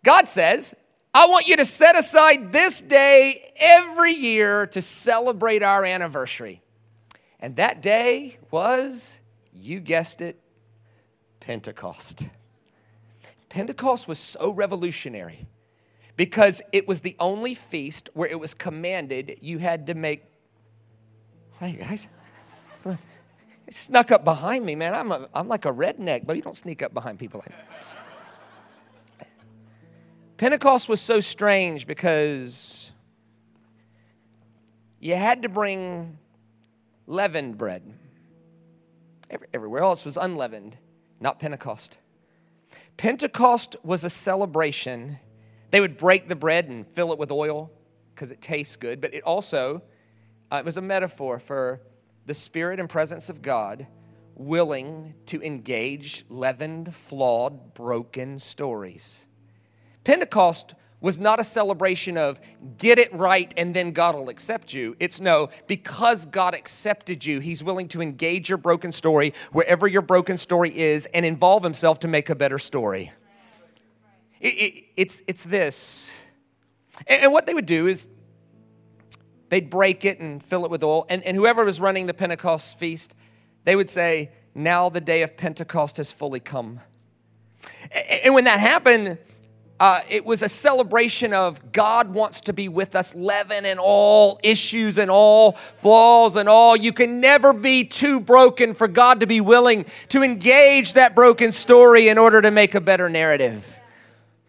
God 0.05 0.29
says, 0.29 0.75
I 1.17 1.29
want 1.29 1.49
you 1.49 1.57
to 1.57 1.65
set 1.65 1.97
aside 1.97 2.53
this 2.53 2.83
day 2.83 3.51
every 3.57 4.13
year 4.13 4.67
to 4.67 4.83
celebrate 4.83 5.63
our 5.63 5.83
anniversary. 5.83 6.61
And 7.41 7.57
that 7.57 7.81
day 7.81 8.37
was, 8.51 9.19
you 9.55 9.81
guessed 9.81 10.21
it, 10.21 10.39
Pentecost. 11.41 12.27
Pentecost 13.49 14.07
was 14.07 14.19
so 14.19 14.51
revolutionary 14.51 15.47
because 16.19 16.61
it 16.71 16.87
was 16.87 17.01
the 17.01 17.17
only 17.19 17.55
feast 17.55 18.11
where 18.13 18.29
it 18.29 18.39
was 18.39 18.53
commanded 18.53 19.39
you 19.41 19.57
had 19.57 19.87
to 19.87 19.95
make. 19.95 20.23
Hey, 21.59 21.73
guys. 21.73 22.09
It 23.67 23.75
snuck 23.75 24.13
up 24.13 24.23
behind 24.23 24.65
me, 24.65 24.77
man. 24.77 24.95
I'm, 24.95 25.11
a, 25.11 25.29
I'm 25.35 25.49
like 25.49 25.65
a 25.65 25.73
redneck, 25.73 26.25
but 26.25 26.37
you 26.37 26.43
don't 26.43 26.57
sneak 26.57 26.85
up 26.85 26.95
behind 26.95 27.19
people 27.19 27.41
like 27.41 27.49
that. 27.49 27.96
Pentecost 30.37 30.89
was 30.89 31.01
so 31.01 31.21
strange 31.21 31.87
because 31.87 32.91
you 35.01 35.15
had 35.15 35.43
to 35.43 35.49
bring 35.49 36.19
leavened 37.07 37.57
bread. 37.57 37.83
Everywhere 39.55 39.83
else 39.83 40.05
was 40.05 40.17
unleavened, 40.17 40.77
not 41.21 41.39
Pentecost. 41.39 41.97
Pentecost 42.97 43.77
was 43.83 44.05
a 44.05 44.11
celebration. 44.11 45.19
They 45.71 45.81
would 45.81 45.97
break 45.97 46.29
the 46.29 46.37
bread 46.37 46.69
and 46.69 46.87
fill 46.87 47.13
it 47.13 47.19
with 47.19 47.31
oil 47.33 47.71
because 48.15 48.31
it 48.31 48.41
tastes 48.41 48.77
good, 48.77 49.01
but 49.01 49.15
it 49.15 49.23
also 49.23 49.83
uh, 50.53 50.57
it 50.57 50.65
was 50.65 50.77
a 50.77 50.83
metaphor 50.83 51.39
for 51.39 51.81
the 52.27 52.35
spirit 52.35 52.79
and 52.79 52.89
presence 52.89 53.29
of 53.29 53.43
God 53.43 53.87
willing 54.35 55.15
to 55.27 55.43
engage 55.43 56.25
leavened, 56.29 56.95
flawed, 56.95 57.75
broken 57.75 58.39
stories. 58.39 59.26
Pentecost 60.07 60.75
was 61.01 61.19
not 61.19 61.41
a 61.41 61.45
celebration 61.45 62.17
of 62.17 62.39
get 62.79 63.01
it 63.01 63.13
right 63.13 63.53
and 63.57 63.75
then 63.75 63.91
God 63.91 64.15
will 64.15 64.29
accept 64.29 64.73
you. 64.73 64.95
It's 65.01 65.19
no, 65.21 65.51
because 65.67 66.27
God 66.27 66.55
accepted 66.55 67.27
you, 67.27 67.41
He's 67.41 67.65
willing 67.65 67.89
to 67.89 68.01
engage 68.01 68.49
your 68.49 68.57
broken 68.57 68.93
story 68.93 69.35
wherever 69.51 69.89
your 69.89 70.03
broken 70.03 70.37
story 70.37 70.71
is 70.79 71.07
and 71.07 71.27
involve 71.27 71.65
Himself 71.65 71.99
to 72.01 72.09
make 72.09 72.31
a 72.31 72.37
better 72.37 72.61
story. 72.61 73.11
It, 74.41 74.55
it, 74.55 74.85
it's, 74.97 75.23
it's 75.27 75.43
this. 75.43 76.09
And, 77.09 77.25
and 77.25 77.33
what 77.33 77.47
they 77.47 77.55
would 77.55 77.67
do 77.67 77.89
is 77.89 78.07
they'd 79.49 79.69
break 79.69 80.05
it 80.05 80.21
and 80.21 80.41
fill 80.41 80.65
it 80.65 80.71
with 80.71 80.85
oil. 80.85 81.05
And, 81.09 81.21
and 81.25 81.37
whoever 81.37 81.65
was 81.65 81.81
running 81.81 82.07
the 82.07 82.15
Pentecost 82.15 82.79
feast, 82.79 83.17
they 83.65 83.75
would 83.75 83.91
say, 83.91 84.31
Now 84.55 84.89
the 84.89 85.01
day 85.01 85.23
of 85.23 85.37
Pentecost 85.37 85.97
has 85.97 86.13
fully 86.13 86.39
come. 86.39 86.79
And 88.23 88.35
when 88.35 88.45
that 88.45 88.61
happened, 88.61 89.19
uh, 89.79 90.01
it 90.09 90.25
was 90.25 90.43
a 90.43 90.49
celebration 90.49 91.35
of 91.35 91.73
God 91.73 92.13
wants 92.13 92.41
to 92.43 92.53
be 92.53 92.69
with 92.69 92.97
us, 92.97 93.15
leaven 93.15 93.67
and 93.67 93.79
all 93.79 94.41
issues 94.43 94.97
and 94.99 95.11
all 95.11 95.53
flaws 95.83 96.37
and 96.37 96.49
all. 96.49 96.77
You 96.77 96.93
can 96.93 97.21
never 97.21 97.53
be 97.53 97.85
too 97.85 98.19
broken 98.21 98.73
for 98.73 98.89
God 98.89 99.21
to 99.21 99.27
be 99.27 99.43
willing 99.43 99.85
to 100.09 100.23
engage 100.23 100.95
that 100.95 101.15
broken 101.15 101.53
story 101.53 102.09
in 102.09 102.17
order 102.17 102.41
to 102.41 102.51
make 102.51 102.75
a 102.75 102.81
better 102.81 103.11
narrative. 103.11 103.71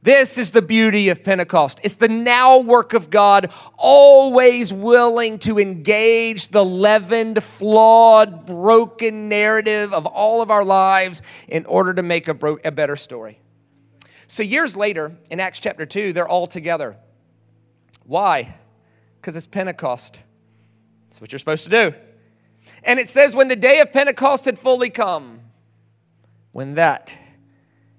This 0.01 0.37
is 0.37 0.51
the 0.51 0.61
beauty 0.61 1.09
of 1.09 1.21
Pentecost. 1.21 1.81
It's 1.83 1.95
the 1.95 2.07
now 2.07 2.59
work 2.59 2.93
of 2.93 3.09
God, 3.09 3.51
always 3.75 4.71
willing 4.71 5.39
to 5.39 5.59
engage 5.59 6.47
the 6.47 6.63
leavened, 6.63 7.43
flawed, 7.43 8.45
broken 8.45 9.27
narrative 9.27 9.93
of 9.93 10.05
all 10.05 10.41
of 10.41 10.49
our 10.49 10.63
lives 10.63 11.21
in 11.49 11.65
order 11.65 11.93
to 11.93 12.03
make 12.03 12.29
a, 12.29 12.33
bro- 12.33 12.59
a 12.63 12.71
better 12.71 12.95
story. 12.95 13.39
So, 14.27 14.43
years 14.43 14.75
later, 14.75 15.15
in 15.29 15.39
Acts 15.39 15.59
chapter 15.59 15.85
2, 15.85 16.11
they're 16.13 16.27
all 16.27 16.47
together. 16.47 16.97
Why? 18.05 18.55
Because 19.19 19.35
it's 19.35 19.47
Pentecost. 19.47 20.19
That's 21.07 21.21
what 21.21 21.31
you're 21.31 21.39
supposed 21.39 21.63
to 21.63 21.69
do. 21.69 21.93
And 22.83 22.99
it 22.99 23.07
says, 23.07 23.33
when 23.33 23.47
the 23.47 23.55
day 23.55 23.79
of 23.79 23.91
Pentecost 23.93 24.45
had 24.45 24.59
fully 24.59 24.89
come, 24.89 25.39
when 26.51 26.75
that 26.75 27.15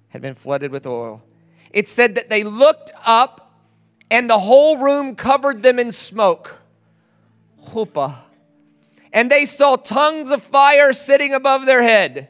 had 0.09 0.21
been 0.21 0.35
flooded 0.35 0.71
with 0.71 0.85
oil, 0.85 1.23
it 1.71 1.87
said 1.87 2.15
that 2.15 2.29
they 2.29 2.43
looked 2.43 2.91
up 3.05 3.61
and 4.11 4.29
the 4.29 4.39
whole 4.39 4.77
room 4.77 5.15
covered 5.15 5.61
them 5.61 5.79
in 5.79 5.91
smoke. 5.91 6.59
Huppah. 7.69 8.15
And 9.11 9.31
they 9.31 9.45
saw 9.45 9.75
tongues 9.75 10.31
of 10.31 10.41
fire 10.43 10.93
sitting 10.93 11.33
above 11.33 11.65
their 11.65 11.81
head 11.81 12.29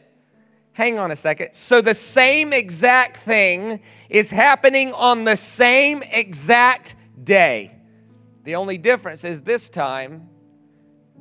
hang 0.79 0.97
on 0.97 1.11
a 1.11 1.15
second. 1.15 1.51
So 1.51 1.81
the 1.81 1.93
same 1.93 2.53
exact 2.53 3.17
thing 3.17 3.81
is 4.07 4.31
happening 4.31 4.93
on 4.93 5.25
the 5.25 5.35
same 5.35 6.03
exact 6.03 6.95
day. 7.21 7.75
The 8.45 8.55
only 8.55 8.77
difference 8.77 9.25
is 9.25 9.41
this 9.41 9.69
time 9.69 10.29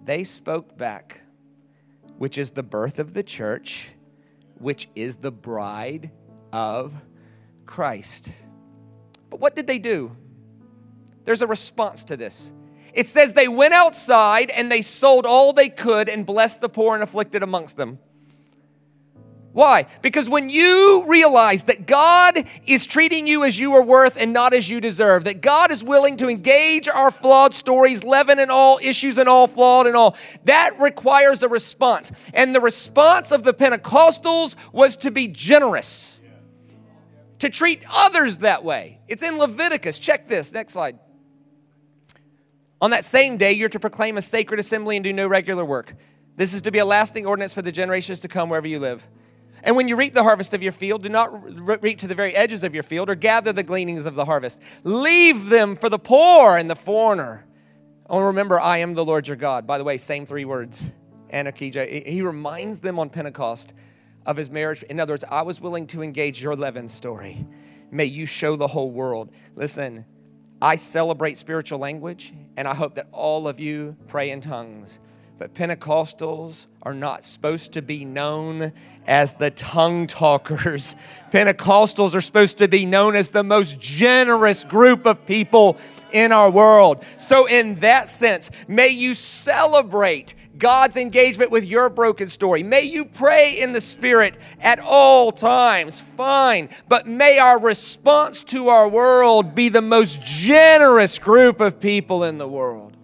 they 0.05 0.23
spoke 0.23 0.79
back, 0.79 1.23
which 2.19 2.39
is 2.39 2.53
the 2.53 2.63
birth 2.63 3.01
of 3.01 3.15
the 3.15 3.25
church, 3.25 3.89
which 4.59 4.89
is 4.95 5.17
the 5.17 5.33
bride 5.33 6.13
of 6.53 6.95
Christ. 7.67 8.31
But 9.29 9.41
what 9.41 9.57
did 9.57 9.67
they 9.67 9.81
do? 9.81 10.17
There's 11.25 11.43
a 11.43 11.49
response 11.49 12.05
to 12.05 12.17
this. 12.17 12.53
It 12.95 13.09
says 13.09 13.33
they 13.33 13.49
went 13.49 13.75
outside 13.75 14.51
and 14.51 14.71
they 14.71 14.83
sold 14.83 15.27
all 15.27 15.53
they 15.53 15.69
could 15.69 16.09
and 16.09 16.25
blessed 16.25 16.61
the 16.61 16.69
poor 16.69 16.95
and 16.95 17.03
afflicted 17.03 17.43
amongst 17.43 17.77
them. 17.77 17.99
Why? 19.53 19.87
Because 20.03 20.29
when 20.29 20.51
you 20.51 21.05
realize 21.09 21.65
that 21.65 21.87
God 21.87 22.45
is 22.67 22.87
treating 22.87 23.27
you 23.27 23.45
as 23.45 23.59
you 23.59 23.75
are 23.75 23.83
worth 23.83 24.17
and 24.17 24.33
not 24.33 24.53
as 24.53 24.69
you 24.69 24.81
deserve, 24.81 25.25
that 25.25 25.41
God 25.41 25.71
is 25.71 25.83
willing 25.83 26.17
to 26.19 26.29
engage 26.29 26.87
our 26.87 27.11
flawed 27.11 27.55
stories, 27.55 28.05
leaven 28.05 28.39
and 28.39 28.51
all, 28.51 28.79
issues 28.83 29.19
and 29.19 29.29
all, 29.29 29.47
flawed 29.47 29.87
and 29.87 29.97
all, 29.97 30.17
that 30.45 30.79
requires 30.79 31.43
a 31.43 31.49
response. 31.49 32.13
And 32.35 32.55
the 32.55 32.61
response 32.61 33.33
of 33.33 33.43
the 33.43 33.55
Pentecostals 33.55 34.55
was 34.73 34.97
to 34.99 35.11
be 35.11 35.29
generous, 35.29 36.19
to 37.39 37.49
treat 37.49 37.85
others 37.91 38.39
that 38.39 38.63
way. 38.63 39.01
It's 39.09 39.23
in 39.23 39.39
Leviticus. 39.39 39.99
Check 39.99 40.29
this. 40.29 40.53
Next 40.53 40.75
slide. 40.75 40.99
On 42.81 42.91
that 42.91 43.05
same 43.05 43.39
day, 43.39 43.53
you're 43.53 43.69
to 43.71 43.81
proclaim 43.81 44.19
a 44.19 44.23
sacred 44.23 44.61
assembly 44.61 44.97
and 44.97 45.03
do 45.03 45.13
no 45.13 45.27
regular 45.27 45.65
work. 45.65 45.95
This 46.37 46.55
is 46.55 46.63
to 46.63 46.71
be 46.71 46.79
a 46.79 46.85
lasting 46.85 47.27
ordinance 47.27 47.55
for 47.55 47.63
the 47.63 47.73
generations 47.73 48.21
to 48.21 48.29
come 48.29 48.51
wherever 48.51 48.69
you 48.69 48.79
live. 48.79 49.05
And 49.63 49.77
when 49.77 49.89
you 49.89 49.97
reap 49.97 50.15
the 50.15 50.23
harvest 50.23 50.55
of 50.55 50.63
your 50.63 50.73
field, 50.73 51.03
do 51.03 51.09
not 51.09 51.83
reap 51.83 51.99
to 51.99 52.07
the 52.07 52.15
very 52.15 52.35
edges 52.35 52.65
of 52.65 52.75
your 52.75 52.83
field 52.83 53.11
or 53.11 53.15
gather 53.15 53.53
the 53.53 53.63
gleanings 53.63 54.07
of 54.07 54.15
the 54.15 54.25
harvest. 54.25 54.61
Leave 54.85 55.49
them 55.49 55.77
for 55.77 55.89
the 55.89 55.99
poor 55.99 56.57
and 56.57 56.71
the 56.71 56.77
foreigner. 56.77 57.45
Oh, 58.09 58.21
remember, 58.21 58.59
I 58.59 58.79
am 58.79 58.95
the 58.95 59.05
Lord 59.05 59.27
your 59.27 59.37
God. 59.37 59.67
By 59.67 59.79
the 59.79 59.85
way, 59.85 59.99
same 59.99 60.25
three 60.25 60.45
words. 60.45 60.91
Anakija. 61.33 62.07
He 62.07 62.23
reminds 62.23 62.81
them 62.81 62.99
on 62.99 63.11
Pentecost 63.11 63.75
of 64.25 64.37
his 64.37 64.51
marriage. 64.51 64.83
In 64.85 64.99
other 65.01 65.13
words, 65.13 65.25
I 65.29 65.43
was 65.43 65.61
willing 65.61 65.87
to 65.89 66.03
engage 66.03 66.43
your 66.43 66.57
leaven 66.57 66.89
story. 66.89 67.47
May 67.91 68.07
you 68.07 68.27
show 68.27 68.57
the 68.57 68.67
whole 68.67 68.91
world. 68.91 69.31
Listen, 69.57 70.05
I 70.61 70.77
celebrate 70.77 71.39
spiritual 71.39 71.79
language, 71.79 72.33
and 72.57 72.67
I 72.67 72.75
hope 72.75 72.95
that 72.97 73.09
all 73.13 73.47
of 73.47 73.61
you 73.61 73.97
pray 74.07 74.31
in 74.31 74.41
tongues. 74.41 74.99
But 75.39 75.55
Pentecostals 75.55 76.67
are 76.83 76.95
not 76.95 77.25
supposed 77.25 77.73
to 77.75 77.83
be 77.83 78.05
known 78.05 78.73
as 79.07 79.35
the 79.35 79.51
tongue 79.51 80.09
talkers. 80.09 80.97
Pentecostals 81.31 82.15
are 82.15 82.21
supposed 82.21 82.59
to 82.59 82.67
be 82.67 82.85
known 82.85 83.15
as 83.15 83.31
the 83.31 83.45
most 83.45 83.79
generous 83.79 84.65
group 84.65 85.07
of 85.07 85.25
people 85.27 85.79
in 86.13 86.33
our 86.33 86.51
world. 86.51 87.05
So, 87.19 87.47
in 87.47 87.79
that 87.81 88.09
sense, 88.09 88.51
may 88.67 88.89
you 88.89 89.15
celebrate 89.15 90.35
God's 90.59 90.97
engagement 90.97 91.53
with 91.53 91.65
your 91.65 91.89
broken 91.89 92.29
story. 92.29 92.65
May 92.65 92.83
you 92.83 93.05
pray 93.05 93.61
in 93.61 93.73
the 93.73 93.81
Spirit 93.81 94.37
at 94.61 94.81
all 94.81 95.31
times, 95.31 96.01
fine. 96.01 96.69
But 96.89 97.07
may 97.07 97.39
our 97.39 97.61
response 97.61 98.43
to 98.45 98.69
our 98.71 98.89
world 98.89 99.55
be 99.55 99.69
the 99.69 99.83
most 99.83 100.21
generous 100.21 101.21
group 101.21 101.61
of 101.61 101.79
people 101.79 102.25
in 102.25 102.39
the 102.39 102.49
world. 102.49 102.98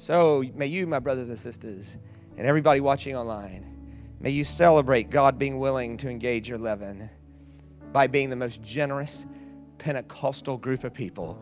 So 0.00 0.42
may 0.54 0.64
you, 0.64 0.86
my 0.86 0.98
brothers 0.98 1.28
and 1.28 1.38
sisters, 1.38 1.98
and 2.38 2.46
everybody 2.46 2.80
watching 2.80 3.14
online, 3.14 3.66
may 4.18 4.30
you 4.30 4.44
celebrate 4.44 5.10
God 5.10 5.38
being 5.38 5.58
willing 5.58 5.98
to 5.98 6.08
engage 6.08 6.48
your 6.48 6.56
leaven 6.56 7.10
by 7.92 8.06
being 8.06 8.30
the 8.30 8.34
most 8.34 8.62
generous 8.62 9.26
Pentecostal 9.76 10.56
group 10.56 10.84
of 10.84 10.94
people 10.94 11.38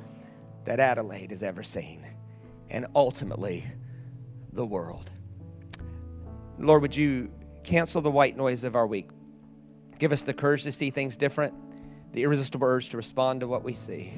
that 0.64 0.80
Adelaide 0.80 1.30
has 1.30 1.44
ever 1.44 1.62
seen, 1.62 2.04
and 2.68 2.88
ultimately 2.96 3.64
the 4.52 4.66
world. 4.66 5.12
Lord, 6.58 6.82
would 6.82 6.96
you 6.96 7.30
cancel 7.62 8.00
the 8.02 8.10
white 8.10 8.36
noise 8.36 8.64
of 8.64 8.74
our 8.74 8.88
week? 8.88 9.08
Give 10.00 10.12
us 10.12 10.22
the 10.22 10.34
courage 10.34 10.64
to 10.64 10.72
see 10.72 10.90
things 10.90 11.16
different, 11.16 11.54
the 12.12 12.24
irresistible 12.24 12.66
urge 12.66 12.88
to 12.88 12.96
respond 12.96 13.38
to 13.38 13.46
what 13.46 13.62
we 13.62 13.72
see. 13.72 14.12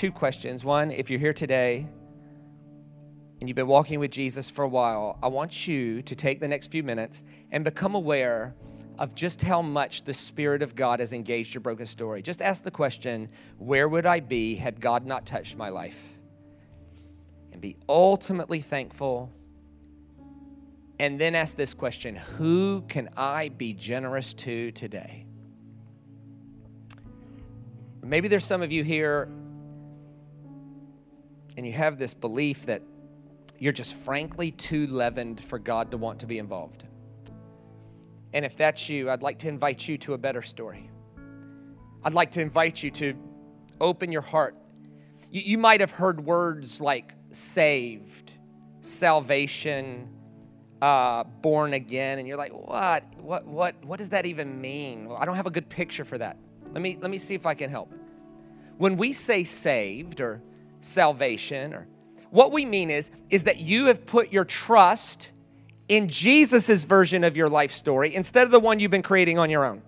Two 0.00 0.10
questions. 0.10 0.64
One, 0.64 0.90
if 0.90 1.10
you're 1.10 1.20
here 1.20 1.34
today 1.34 1.86
and 3.38 3.46
you've 3.46 3.56
been 3.56 3.66
walking 3.66 4.00
with 4.00 4.10
Jesus 4.10 4.48
for 4.48 4.62
a 4.64 4.68
while, 4.68 5.18
I 5.22 5.28
want 5.28 5.68
you 5.68 6.00
to 6.00 6.14
take 6.16 6.40
the 6.40 6.48
next 6.48 6.70
few 6.70 6.82
minutes 6.82 7.22
and 7.52 7.62
become 7.62 7.94
aware 7.94 8.54
of 8.98 9.14
just 9.14 9.42
how 9.42 9.60
much 9.60 10.04
the 10.04 10.14
Spirit 10.14 10.62
of 10.62 10.74
God 10.74 11.00
has 11.00 11.12
engaged 11.12 11.52
your 11.52 11.60
broken 11.60 11.84
story. 11.84 12.22
Just 12.22 12.40
ask 12.40 12.62
the 12.62 12.70
question 12.70 13.28
where 13.58 13.90
would 13.90 14.06
I 14.06 14.20
be 14.20 14.54
had 14.54 14.80
God 14.80 15.04
not 15.04 15.26
touched 15.26 15.58
my 15.58 15.68
life? 15.68 16.02
and 17.52 17.60
be 17.60 17.76
ultimately 17.90 18.62
thankful. 18.62 19.30
And 20.98 21.20
then 21.20 21.34
ask 21.34 21.56
this 21.56 21.74
question 21.74 22.16
Who 22.16 22.82
can 22.88 23.10
I 23.18 23.50
be 23.50 23.74
generous 23.74 24.32
to 24.34 24.70
today? 24.72 25.26
Maybe 28.02 28.28
there's 28.28 28.46
some 28.46 28.62
of 28.62 28.72
you 28.72 28.82
here 28.82 29.28
and 31.60 31.66
you 31.66 31.74
have 31.74 31.98
this 31.98 32.14
belief 32.14 32.64
that 32.64 32.80
you're 33.58 33.70
just 33.70 33.92
frankly 33.92 34.50
too 34.50 34.86
leavened 34.86 35.38
for 35.38 35.58
God 35.58 35.90
to 35.90 35.98
want 35.98 36.18
to 36.20 36.26
be 36.26 36.38
involved. 36.38 36.84
And 38.32 38.46
if 38.46 38.56
that's 38.56 38.88
you, 38.88 39.10
I'd 39.10 39.20
like 39.20 39.36
to 39.40 39.48
invite 39.48 39.86
you 39.86 39.98
to 39.98 40.14
a 40.14 40.18
better 40.18 40.40
story. 40.40 40.88
I'd 42.02 42.14
like 42.14 42.30
to 42.30 42.40
invite 42.40 42.82
you 42.82 42.90
to 42.92 43.14
open 43.78 44.10
your 44.10 44.22
heart. 44.22 44.56
You, 45.30 45.42
you 45.42 45.58
might 45.58 45.80
have 45.80 45.90
heard 45.90 46.24
words 46.24 46.80
like 46.80 47.12
saved, 47.30 48.38
salvation, 48.80 50.08
uh, 50.80 51.24
born 51.24 51.74
again, 51.74 52.20
and 52.20 52.26
you're 52.26 52.38
like, 52.38 52.52
what? 52.52 53.04
What? 53.18 53.46
What? 53.46 53.84
What 53.84 53.98
does 53.98 54.08
that 54.08 54.24
even 54.24 54.58
mean? 54.62 55.14
I 55.14 55.26
don't 55.26 55.36
have 55.36 55.46
a 55.46 55.50
good 55.50 55.68
picture 55.68 56.06
for 56.06 56.16
that. 56.16 56.38
Let 56.72 56.80
me 56.80 56.96
let 57.02 57.10
me 57.10 57.18
see 57.18 57.34
if 57.34 57.44
I 57.44 57.52
can 57.52 57.68
help. 57.68 57.92
When 58.78 58.96
we 58.96 59.12
say 59.12 59.44
saved 59.44 60.22
or 60.22 60.40
salvation, 60.80 61.74
or 61.74 61.86
what 62.30 62.52
we 62.52 62.64
mean 62.64 62.90
is 62.90 63.10
is 63.30 63.44
that 63.44 63.58
you 63.58 63.86
have 63.86 64.06
put 64.06 64.32
your 64.32 64.44
trust 64.44 65.30
in 65.88 66.08
Jesus' 66.08 66.84
version 66.84 67.24
of 67.24 67.36
your 67.36 67.48
life 67.48 67.72
story 67.72 68.14
instead 68.14 68.44
of 68.44 68.50
the 68.52 68.60
one 68.60 68.78
you've 68.78 68.90
been 68.90 69.02
creating 69.02 69.38
on 69.38 69.50
your 69.50 69.64
own. 69.64 69.82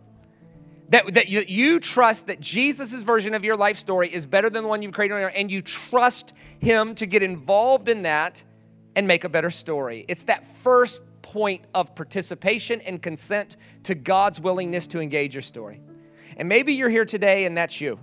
That, 0.89 1.15
that 1.15 1.29
you, 1.29 1.45
you 1.47 1.81
trust 1.81 2.27
that 2.27 2.41
Jesus' 2.41 3.03
version 3.03 3.33
of 3.33 3.45
your 3.45 3.57
life 3.57 3.79
story 3.79 4.13
is 4.13 4.27
better 4.27 4.51
than 4.51 4.65
the 4.65 4.69
one 4.69 4.83
you've 4.83 4.93
created 4.93 5.15
on 5.15 5.21
your 5.21 5.31
own, 5.31 5.37
and 5.37 5.51
you 5.51 5.63
trust 5.63 6.35
Him 6.59 6.95
to 6.97 7.07
get 7.07 7.23
involved 7.23 7.89
in 7.89 8.03
that 8.03 8.43
and 8.95 9.07
make 9.07 9.25
a 9.25 9.29
better 9.29 9.51
story. 9.51 10.05
It's 10.09 10.25
that 10.25 10.45
first 10.45 11.01
point 11.23 11.65
of 11.75 11.95
participation 11.95 12.81
and 12.83 13.01
consent 13.01 13.57
to 13.85 13.95
God's 13.95 14.41
willingness 14.41 14.87
to 14.89 15.01
engage 15.01 15.35
your 15.35 15.43
story. 15.43 15.81
And 16.37 16.49
maybe 16.49 16.75
you're 16.75 16.91
here 16.91 17.05
today 17.07 17.47
and 17.47 17.57
that's 17.57 17.81
you. 17.81 17.99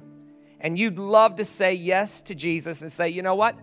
And 0.61 0.77
you'd 0.77 0.99
love 0.99 1.35
to 1.37 1.45
say 1.45 1.73
yes 1.73 2.21
to 2.23 2.35
Jesus 2.35 2.81
and 2.81 2.91
say, 2.91 3.09
you 3.09 3.21
know 3.21 3.35
what? 3.35 3.57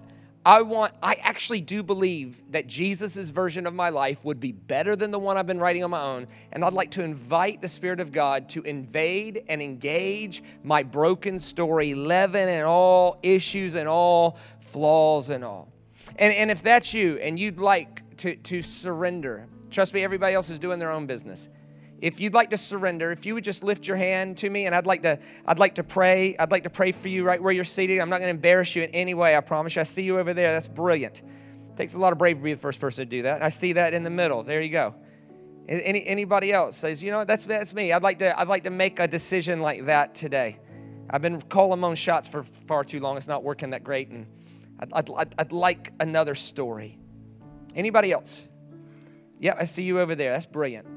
I 0.47 0.62
want, 0.62 0.94
I 1.03 1.14
actually 1.14 1.61
do 1.61 1.82
believe 1.82 2.40
that 2.53 2.68
Jesus' 2.68 3.30
version 3.30 3.66
of 3.66 3.74
my 3.74 3.88
life 3.88 4.24
would 4.24 4.38
be 4.38 4.53
better 4.53 4.94
than 4.94 5.11
the 5.11 5.18
one 5.18 5.36
I've 5.36 5.47
been 5.47 5.59
writing 5.59 5.82
on 5.82 5.90
my 5.90 6.01
own. 6.01 6.28
And 6.53 6.64
I'd 6.64 6.72
like 6.72 6.92
to 6.92 7.03
invite 7.03 7.61
the 7.61 7.66
Spirit 7.66 7.99
of 7.99 8.12
God 8.12 8.49
to 8.51 8.62
invade 8.62 9.42
and 9.49 9.61
engage 9.61 10.44
my 10.62 10.84
broken 10.84 11.40
story, 11.40 11.97
leaven 11.97 12.49
and 12.49 12.64
all 12.64 13.18
issues 13.24 13.74
and 13.74 13.88
all 13.88 14.38
flaws 14.61 15.30
and 15.30 15.42
all. 15.42 15.68
And, 16.14 16.32
and 16.32 16.49
if 16.49 16.62
that's 16.62 16.94
you 16.94 17.18
and 17.18 17.40
you'd 17.40 17.59
like 17.59 18.16
to, 18.18 18.36
to 18.36 18.62
surrender, 18.62 19.49
trust 19.72 19.94
me, 19.94 20.05
everybody 20.05 20.36
else 20.36 20.49
is 20.49 20.61
doing 20.61 20.78
their 20.78 20.92
own 20.92 21.07
business 21.07 21.49
if 22.01 22.20
you'd 22.20 22.34
like 22.34 22.51
to 22.51 22.59
surrender 22.59 23.11
if 23.11 23.24
you 23.24 23.34
would 23.34 23.44
just 23.44 23.64
lift 23.64 23.86
your 23.86 23.97
hand 23.97 24.36
to 24.36 24.51
me 24.51 24.66
and 24.66 24.74
i'd 24.74 24.86
like 24.86 25.03
to 25.03 25.18
i'd 25.47 25.59
like 25.59 25.74
to 25.74 25.82
pray 25.82 26.36
i'd 26.38 26.51
like 26.51 26.62
to 26.62 26.70
pray 26.70 26.92
for 26.92 27.09
you 27.09 27.24
right 27.24 27.42
where 27.42 27.53
you're 27.53 27.64
seated. 27.64 28.01
I'm 28.01 28.11
not 28.11 28.18
going 28.18 28.28
to 28.28 28.36
embarrass 28.36 28.76
you 28.76 28.82
in 28.82 28.90
any 28.90 29.14
way 29.14 29.36
i 29.36 29.40
promise 29.40 29.76
you. 29.76 29.80
I 29.80 29.84
see 29.84 30.03
you 30.03 30.18
over 30.18 30.34
there. 30.34 30.53
That's 30.53 30.68
brilliant. 30.68 31.22
Takes 31.76 31.94
a 31.94 31.99
lot 31.99 32.12
of 32.12 32.18
bravery 32.18 32.40
to 32.40 32.44
be 32.44 32.55
the 32.55 32.61
first 32.61 32.80
person 32.80 33.03
to 33.03 33.11
do 33.11 33.22
that. 33.22 33.42
I 33.42 33.51
see 33.51 33.74
that 33.74 33.92
in 33.92 34.03
the 34.03 34.11
middle. 34.11 34.42
There 34.42 34.62
you 34.62 34.70
go. 34.70 34.94
Any, 35.68 36.07
anybody 36.07 36.53
else 36.53 36.76
says 36.76 37.03
you 37.03 37.11
know 37.11 37.24
that's 37.24 37.44
that's 37.44 37.74
me. 37.74 37.92
I'd 37.92 38.03
like 38.03 38.18
to 38.20 38.38
i'd 38.38 38.49
like 38.49 38.64
to 38.64 38.70
make 38.70 39.01
a 39.01 39.09
decision 39.09 39.61
like 39.61 39.86
that 39.86 40.14
today. 40.14 40.59
I've 41.09 41.22
been 41.22 41.40
calling 41.42 41.80
my 41.80 41.94
shots 41.94 42.28
for 42.28 42.44
far 42.66 42.84
too 42.84 43.01
long. 43.01 43.16
It's 43.16 43.28
not 43.28 43.42
working 43.42 43.70
that 43.70 43.84
great 43.84 44.09
and 44.09 44.26
i'd, 44.80 44.92
I'd, 44.92 45.11
I'd, 45.11 45.34
I'd 45.38 45.53
like 45.53 45.92
another 46.01 46.34
story. 46.34 46.99
Anybody 47.74 48.12
else? 48.12 48.47
Yeah 49.38 49.55
i 49.59 49.64
see 49.64 49.82
you 49.82 50.01
over 50.01 50.14
there. 50.14 50.32
That's 50.32 50.47
brilliant 50.47 50.95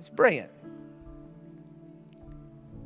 it's 0.00 0.08
brilliant. 0.08 0.50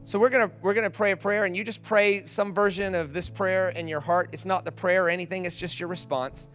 So 0.03 0.19
we're 0.19 0.31
gonna 0.31 0.51
we're 0.63 0.75
gonna 0.75 0.91
pray 0.91 1.13
a 1.13 1.17
prayer, 1.17 1.45
and 1.45 1.57
you 1.57 1.63
just 1.63 1.81
pray 1.81 2.27
some 2.27 2.53
version 2.53 2.93
of 2.97 3.13
this 3.13 3.31
prayer 3.31 3.69
in 3.69 3.87
your 3.87 4.01
heart. 4.01 4.31
It's 4.33 4.45
not 4.45 4.65
the 4.65 4.73
prayer 4.73 5.05
or 5.05 5.09
anything; 5.09 5.45
it's 5.45 5.55
just 5.55 5.79
your 5.79 5.89
response. 5.89 6.49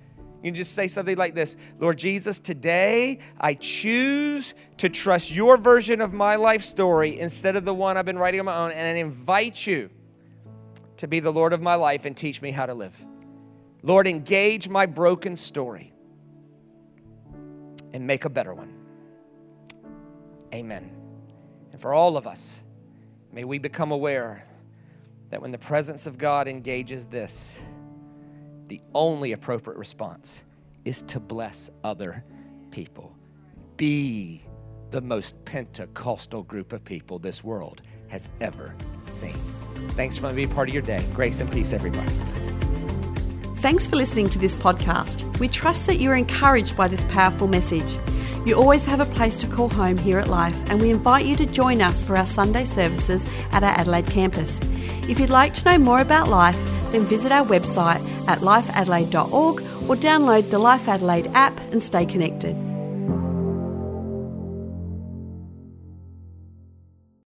You 0.44 0.52
just 0.52 0.74
say 0.74 0.90
something 0.90 1.16
like 1.16 1.34
this 1.34 1.56
Lord 1.80 1.98
Jesus, 1.98 2.42
today 2.42 3.20
I 3.40 3.54
choose 3.54 4.54
to 4.76 4.90
trust 4.90 5.32
your 5.32 5.56
version 5.56 6.02
of 6.02 6.12
my 6.12 6.36
life 6.36 6.66
story 6.66 7.22
instead 7.22 7.56
of 7.56 7.64
the 7.64 7.74
one 7.74 7.96
I've 7.96 8.06
been 8.06 8.20
writing 8.20 8.42
on 8.42 8.46
my 8.46 8.58
own, 8.58 8.72
and 8.72 8.98
I 8.98 9.00
invite 9.00 9.66
you 9.66 9.90
to 10.98 11.08
be 11.08 11.22
the 11.22 11.32
Lord 11.32 11.54
of 11.54 11.62
my 11.62 11.76
life 11.76 12.04
and 12.04 12.18
teach 12.18 12.42
me 12.42 12.52
how 12.52 12.66
to 12.66 12.74
live. 12.74 13.02
Lord, 13.82 14.08
engage 14.08 14.68
my 14.68 14.86
broken 14.86 15.38
story 15.38 15.94
and 17.94 18.06
make 18.06 18.26
a 18.26 18.30
better 18.30 18.54
one. 18.54 18.79
Amen. 20.54 20.90
And 21.72 21.80
for 21.80 21.94
all 21.94 22.18
of 22.18 22.28
us, 22.28 22.62
may 23.32 23.44
we 23.44 23.60
become 23.60 23.92
aware 23.92 24.44
that 25.30 25.42
when 25.42 25.52
the 25.52 25.58
presence 25.58 26.08
of 26.08 26.18
God 26.18 26.48
engages 26.48 27.06
this, 27.06 27.60
the 28.68 28.82
only 28.94 29.32
appropriate 29.34 29.78
response 29.78 30.42
is 30.86 31.02
to 31.04 31.20
bless 31.20 31.70
other 31.84 32.24
people. 32.72 33.16
Be 33.78 34.42
the 34.92 35.02
most 35.02 35.44
Pentecostal 35.46 36.44
group 36.44 36.74
of 36.74 36.84
people 36.84 37.20
this 37.20 37.44
world 37.44 37.82
has 38.08 38.28
ever 38.42 38.76
seen. 39.08 39.36
Thanks 39.90 40.18
for 40.18 40.34
being 40.34 40.50
part 40.50 40.68
of 40.68 40.74
your 40.74 40.84
day. 40.84 41.04
Grace 41.14 41.40
and 41.40 41.52
peace, 41.52 41.74
everybody. 41.74 42.12
Thanks 43.62 43.86
for 43.86 43.98
listening 43.98 44.30
to 44.30 44.40
this 44.40 44.56
podcast. 44.56 45.38
We 45.40 45.48
trust 45.48 45.86
that 45.86 45.96
you're 45.96 46.16
encouraged 46.16 46.76
by 46.78 46.88
this 46.88 47.04
powerful 47.10 47.48
message. 47.48 48.00
You 48.46 48.56
always 48.56 48.86
have 48.86 49.00
a 49.02 49.06
place 49.06 49.40
to 49.42 49.48
call 49.48 49.70
home 49.70 49.98
here 49.98 50.18
at 50.18 50.28
Life, 50.28 50.56
and 50.70 50.82
we 50.82 50.90
invite 50.90 51.26
you 51.26 51.36
to 51.36 51.46
join 51.46 51.82
us 51.82 52.04
for 52.04 52.16
our 52.18 52.26
Sunday 52.26 52.66
services 52.66 53.22
at 53.52 53.64
our 53.64 53.78
Adelaide 53.78 54.08
campus. 54.08 54.60
If 55.10 55.20
you'd 55.20 55.30
like 55.30 55.54
to 55.56 55.66
know 55.66 55.78
more 55.78 56.00
about 56.00 56.30
Life, 56.30 56.58
then 56.92 57.02
visit 57.02 57.32
our 57.32 57.46
website 57.46 58.02
at 58.28 58.40
lifeadelaide.org 58.40 59.62
or 59.90 59.96
download 59.96 60.50
the 60.50 60.60
Life 60.60 60.88
Adelaide 60.88 61.28
app 61.34 61.60
and 61.72 61.84
stay 61.84 62.06
connected. 62.06 62.69